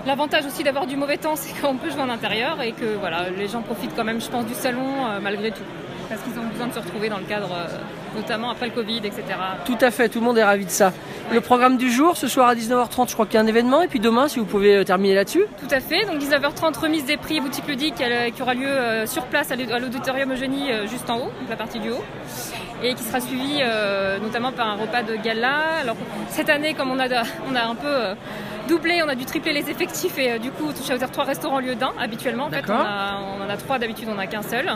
[0.05, 3.31] l'avantage aussi d'avoir du mauvais temps, c'est qu'on peut jouer en intérieur et que, voilà,
[3.31, 4.83] les gens profitent quand même, je pense, du salon
[5.23, 5.63] malgré tout.
[6.09, 7.49] Parce qu'ils ont besoin de se retrouver dans le cadre,
[8.15, 9.23] notamment après le Covid, etc.
[9.65, 10.93] Tout à fait, tout le monde est ravi de ça.
[11.33, 13.83] Le programme du jour, ce soir à 19h30, je crois qu'il y a un événement.
[13.83, 15.45] Et puis demain, si vous pouvez euh, terminer là-dessus.
[15.59, 16.05] Tout à fait.
[16.05, 19.57] Donc 19h30, remise des prix boutique ludique elle, qui aura lieu euh, sur place à
[19.57, 22.05] l'au- à l'auditorium Eugénie, euh, juste en haut, donc la partie du haut,
[22.83, 25.55] et qui sera suivi euh, notamment par un repas de gala.
[25.81, 25.97] Alors
[26.29, 27.07] cette année, comme on a,
[27.51, 28.15] on a un peu euh,
[28.69, 31.61] doublé, on a dû tripler les effectifs et euh, du coup choisir trois restaurants au
[31.61, 32.45] lieu d'un habituellement.
[32.47, 34.67] En fait, on, a- on en a trois d'habitude, on en a qu'un seul.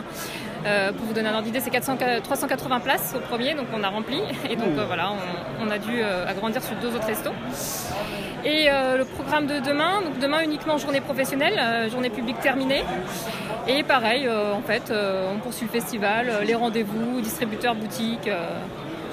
[0.65, 3.83] Euh, pour vous donner un ordre d'idée, c'est 400 380 places au premier, donc on
[3.83, 4.21] a rempli.
[4.49, 7.31] Et donc euh, voilà, on, on a dû euh, agrandir sur deux autres restos.
[8.45, 12.85] Et le programme de demain, donc demain uniquement journée professionnelle, journée publique terminée.
[13.67, 18.29] Et pareil, en fait, on poursuit le festival, les rendez-vous, distributeurs, boutiques,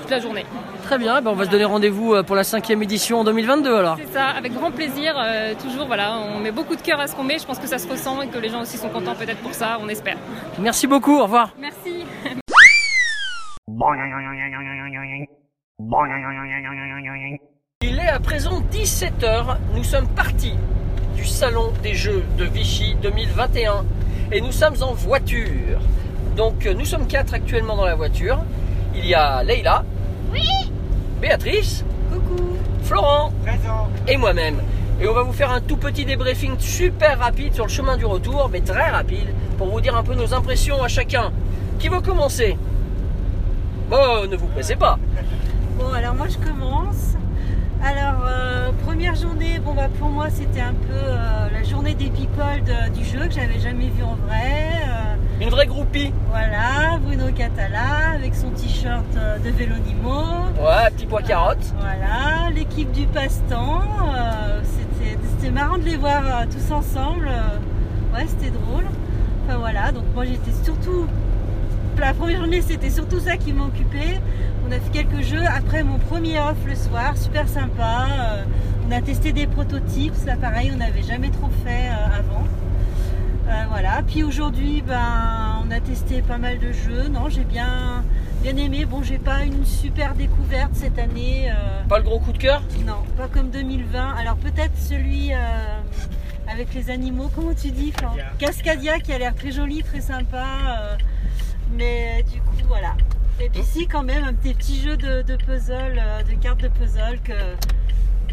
[0.06, 0.46] toute la journée.
[0.84, 3.74] Très bien, ben on va se donner rendez-vous euh, pour la cinquième édition en 2022
[3.74, 3.96] alors.
[3.98, 7.16] C'est ça, avec grand plaisir, euh, toujours, voilà, on met beaucoup de cœur à ce
[7.16, 7.38] qu'on met.
[7.40, 9.52] Je pense que ça se ressent et que les gens aussi sont contents peut-être pour
[9.52, 10.16] ça, on espère.
[10.60, 11.50] Merci beaucoup, au revoir.
[11.58, 12.04] Merci.
[17.82, 20.54] Il est à présent 17h, nous sommes partis
[21.16, 23.84] du salon des jeux de Vichy 2021
[24.30, 25.80] et nous sommes en voiture.
[26.36, 28.44] Donc euh, nous sommes quatre actuellement dans la voiture.
[28.96, 29.84] Il y a Leïla,
[30.32, 30.40] Oui
[31.20, 33.32] Béatrice, Coucou Florent
[34.08, 34.60] et moi-même.
[35.00, 38.06] Et on va vous faire un tout petit débriefing super rapide sur le chemin du
[38.06, 39.28] retour, mais très rapide,
[39.58, 41.30] pour vous dire un peu nos impressions à chacun.
[41.78, 42.56] Qui veut commencer?
[43.90, 44.98] Bon, ne vous pressez pas.
[45.78, 47.14] Bon, alors moi je commence.
[47.84, 52.08] Alors, euh, première journée, bon bah pour moi c'était un peu euh, la journée des
[52.08, 54.72] people de- du jeu que j'avais jamais vu en vrai.
[54.88, 56.12] Euh, Une vraie groupie.
[56.30, 60.10] voilà, Bruno Catala avec son t-shirt euh, de Vélonimo.
[60.58, 61.74] Ouais, petit pois carotte.
[61.78, 63.82] Voilà, l'équipe du passe-temps.
[64.16, 64.62] euh,
[65.38, 67.28] c'était, marrant de les voir euh, tous ensemble.
[68.14, 68.84] ouais, c'était drôle.
[69.46, 71.06] Enfin voilà, donc moi j'étais surtout.
[71.98, 74.20] La première journée, c'était surtout ça qui m'occupait.
[74.68, 75.44] On a fait quelques jeux.
[75.46, 78.06] Après mon premier off le soir, super sympa.
[78.10, 78.44] euh,
[78.88, 80.14] on a testé des prototypes.
[80.14, 82.44] Ça, pareil, on n'avait jamais trop fait euh, avant.
[83.48, 84.02] Euh, voilà.
[84.06, 87.08] Puis aujourd'hui, ben, on a testé pas mal de jeux.
[87.08, 88.04] Non, j'ai bien,
[88.42, 88.84] bien aimé.
[88.84, 91.50] Bon, j'ai pas une super découverte cette année.
[91.50, 92.62] euh, Pas le gros coup de cœur?
[92.84, 94.14] Non, pas comme 2020.
[94.16, 95.36] Alors peut-être celui euh,
[96.48, 97.92] avec les animaux, comment tu dis
[98.38, 100.44] Cascadia qui a l'air très joli, très sympa.
[100.80, 100.96] euh,
[101.72, 102.94] mais du coup, voilà.
[103.40, 106.60] Et puis si, quand même, un petit, petit jeu de, de puzzle, euh, de cartes
[106.62, 107.32] de puzzle que,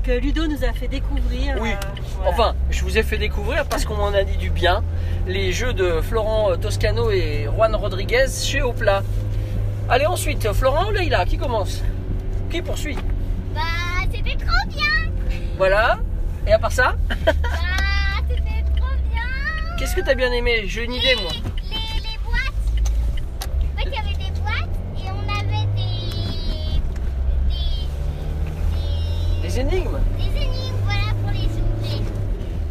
[0.04, 1.56] que Ludo nous a fait découvrir.
[1.62, 1.72] Oui.
[1.72, 1.76] euh,
[2.18, 2.30] voilà.
[2.32, 4.84] Enfin, je vous ai fait découvrir parce qu'on m'en a dit du bien
[5.28, 9.02] les jeux de Florent euh, Toscano et Juan Rodriguez chez Opla.
[9.90, 11.82] Allez, ensuite, Florent ou Leïla, qui commence?
[12.52, 12.98] Qui poursuit?
[13.54, 13.62] Bah,
[14.12, 14.84] c'était trop bien
[15.58, 15.98] Voilà.
[16.46, 16.96] Et à part ça,
[17.26, 17.32] Bah,
[18.30, 19.22] c'était trop bien
[19.80, 20.64] qu'est-ce que t'as bien aimé?
[20.68, 21.32] J'ai une idée, moi.
[21.70, 22.54] Les, les boîtes
[23.74, 25.84] En fait, il y avait des boîtes et on avait des...
[29.54, 29.60] des...
[29.60, 30.00] Énigmes.
[30.18, 32.02] des, énigmes, voilà, pour les ouvrir.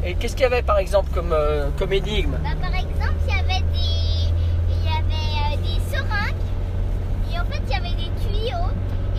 [0.05, 3.35] Et qu'est-ce qu'il y avait, par exemple, comme, euh, comme énigme Bah, par exemple, il
[3.35, 4.33] y avait des...
[4.69, 6.43] Il y avait euh, des seringues
[7.33, 8.69] et en fait, il y avait des tuyaux.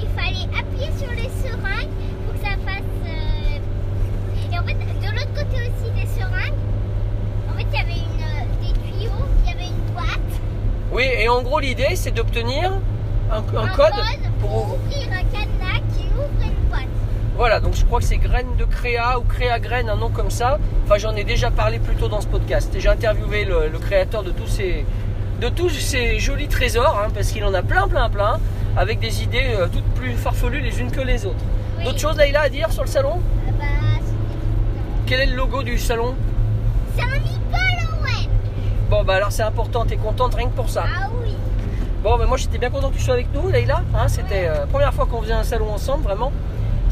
[0.02, 1.90] Il fallait appuyer sur les seringues
[2.26, 2.84] pour que ça fasse...
[3.08, 6.60] euh, Et en fait, de l'autre côté aussi des seringues,
[7.50, 9.12] en fait, il y avait une, des tuyaux,
[9.46, 10.34] il y avait une boîte.
[10.92, 12.74] Oui, et en gros, l'idée, c'est d'obtenir
[13.32, 13.94] un, un code
[14.42, 14.93] pour ouvrir
[17.44, 20.30] Voilà, donc je crois que c'est Graines de Créa ou Créa Graines, un nom comme
[20.30, 20.60] ça.
[20.86, 22.74] Enfin, j'en ai déjà parlé plus tôt dans ce podcast.
[22.80, 24.86] J'ai interviewé le, le créateur de tous ces,
[25.42, 28.40] de tous ces jolis trésors, hein, parce qu'il en a plein, plein, plein,
[28.78, 31.44] avec des idées euh, toutes plus farfelues les unes que les autres.
[31.84, 33.20] D'autres choses, Laïla, à dire sur le salon?
[33.60, 33.66] Bah,
[35.06, 36.16] Quel est le logo du salon?
[36.96, 38.30] C'est un ouais.
[38.90, 40.86] Bon, bah alors c'est important, t'es contente rien que pour ça?
[40.88, 41.36] Ah oui.
[42.04, 43.82] Bon, ben moi j'étais bien content que tu sois avec nous, Leïla.
[43.94, 46.32] Hein, C'était euh, la première fois qu'on faisait un salon ensemble, vraiment.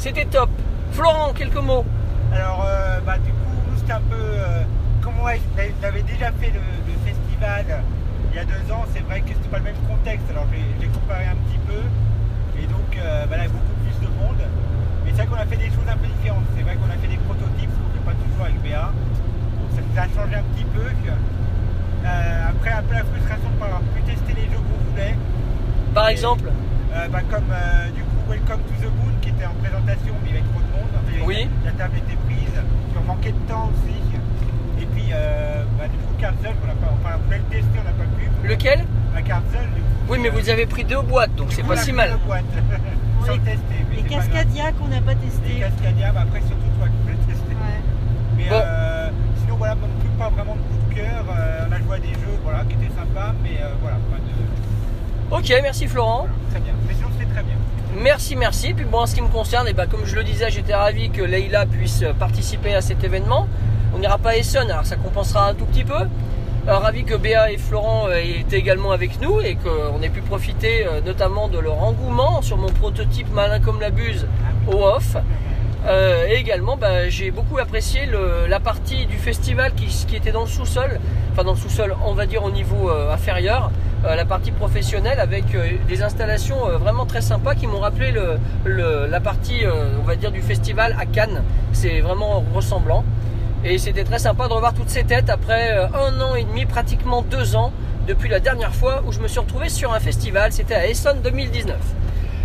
[0.01, 0.49] C'était top.
[0.93, 1.85] Florent, quelques mots.
[2.33, 4.15] Alors, euh, bah, du coup, nous, c'était un peu.
[4.17, 4.63] euh,
[5.03, 5.33] comme moi,
[5.79, 6.57] j'avais déjà fait le,
[6.89, 7.65] le festival
[8.31, 10.25] il y a deux ans, c'est vrai que c'était pas le même contexte.
[10.31, 10.45] Alors,
[10.81, 11.81] j'ai comparé un petit peu.
[12.57, 14.41] Et donc, euh, bah, là, il y a beaucoup plus de monde.
[15.05, 16.49] Mais c'est vrai qu'on a fait des choses un peu différentes.
[16.57, 18.89] C'est vrai qu'on a fait des prototypes, qu'on fait pas toujours avec BA.
[18.89, 20.81] Donc, ça nous a changé un petit peu.
[20.81, 25.15] Euh, après, un peu la frustration de pas avoir pu tester les jeux qu'on voulait.
[25.93, 26.49] Par exemple
[26.93, 30.29] Euh, bah, comme euh, du coup Welcome to the Moon qui était en présentation, mais
[30.29, 30.91] il y avait trop de monde.
[30.95, 31.49] Enfin, Oui.
[31.65, 33.99] La table était prise, puis on manquait de temps aussi.
[34.81, 37.77] Et puis, euh, bah, du coup, Carzel, on n'a pas, enfin, on voulait le tester,
[37.79, 38.47] on n'a pas pu.
[38.47, 39.87] Lequel Un Carzel, du coup.
[40.09, 42.11] Oui, mais vous avez pris deux boîtes, donc c'est pas a si mal.
[42.11, 42.45] deux boîtes.
[43.27, 43.77] Sans tester.
[43.89, 44.03] mais Les.
[44.03, 45.49] Cascadia qu'on n'a pas testé.
[45.49, 47.55] Les Cascadia, bah, après, surtout toi qui voulais tester.
[48.37, 48.55] Mais Bon.
[48.63, 49.09] euh,
[49.43, 51.25] sinon, voilà, non plus pas vraiment de coup de cœur.
[51.29, 54.17] Euh, on a joué à des jeux voilà, qui étaient sympas, mais euh, voilà, pas
[54.17, 55.37] de.
[55.37, 56.27] Ok, merci Florent.
[56.49, 56.73] Très bien.
[56.87, 57.55] Mais sinon, c'était très bien.
[57.97, 58.73] Merci, merci.
[58.73, 61.09] Puis bon, en ce qui me concerne, eh ben, comme je le disais, j'étais ravi
[61.09, 63.47] que Leïla puisse participer à cet événement.
[63.93, 66.07] On n'ira pas à Essonne, alors ça compensera un tout petit peu.
[66.67, 70.21] Euh, ravi que Béa et Florent euh, étaient également avec nous et qu'on ait pu
[70.21, 74.27] profiter euh, notamment de leur engouement sur mon prototype malin comme la buse
[74.67, 75.17] au off.
[75.87, 78.01] Euh, et également, bah, j'ai beaucoup apprécié
[78.47, 80.99] la partie du festival qui, était dans le sous-sol,
[81.31, 83.71] enfin dans le sous-sol, on va dire au niveau euh, inférieur,
[84.05, 85.45] euh, la partie professionnelle avec
[85.87, 88.13] des installations vraiment très sympas qui m'ont rappelé
[88.65, 89.63] la partie,
[89.99, 91.43] on va dire, du festival à Cannes.
[91.73, 93.03] C'est vraiment ressemblant.
[93.63, 97.21] Et c'était très sympa de revoir toutes ces têtes après un an et demi, pratiquement
[97.21, 97.71] deux ans,
[98.07, 100.51] depuis la dernière fois où je me suis retrouvé sur un festival.
[100.51, 101.77] C'était à Essonne 2019.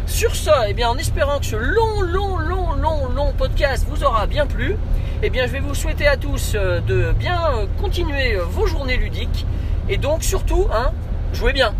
[0.06, 4.04] Sur ce, eh bien, en espérant que ce long, long, long, long, long podcast vous
[4.04, 4.76] aura bien plu,
[5.22, 8.66] eh bien, je vais vous souhaiter à tous euh, de bien euh, continuer euh, vos
[8.66, 9.44] journées ludiques
[9.88, 10.92] et donc surtout, hein,
[11.32, 11.74] jouez bien.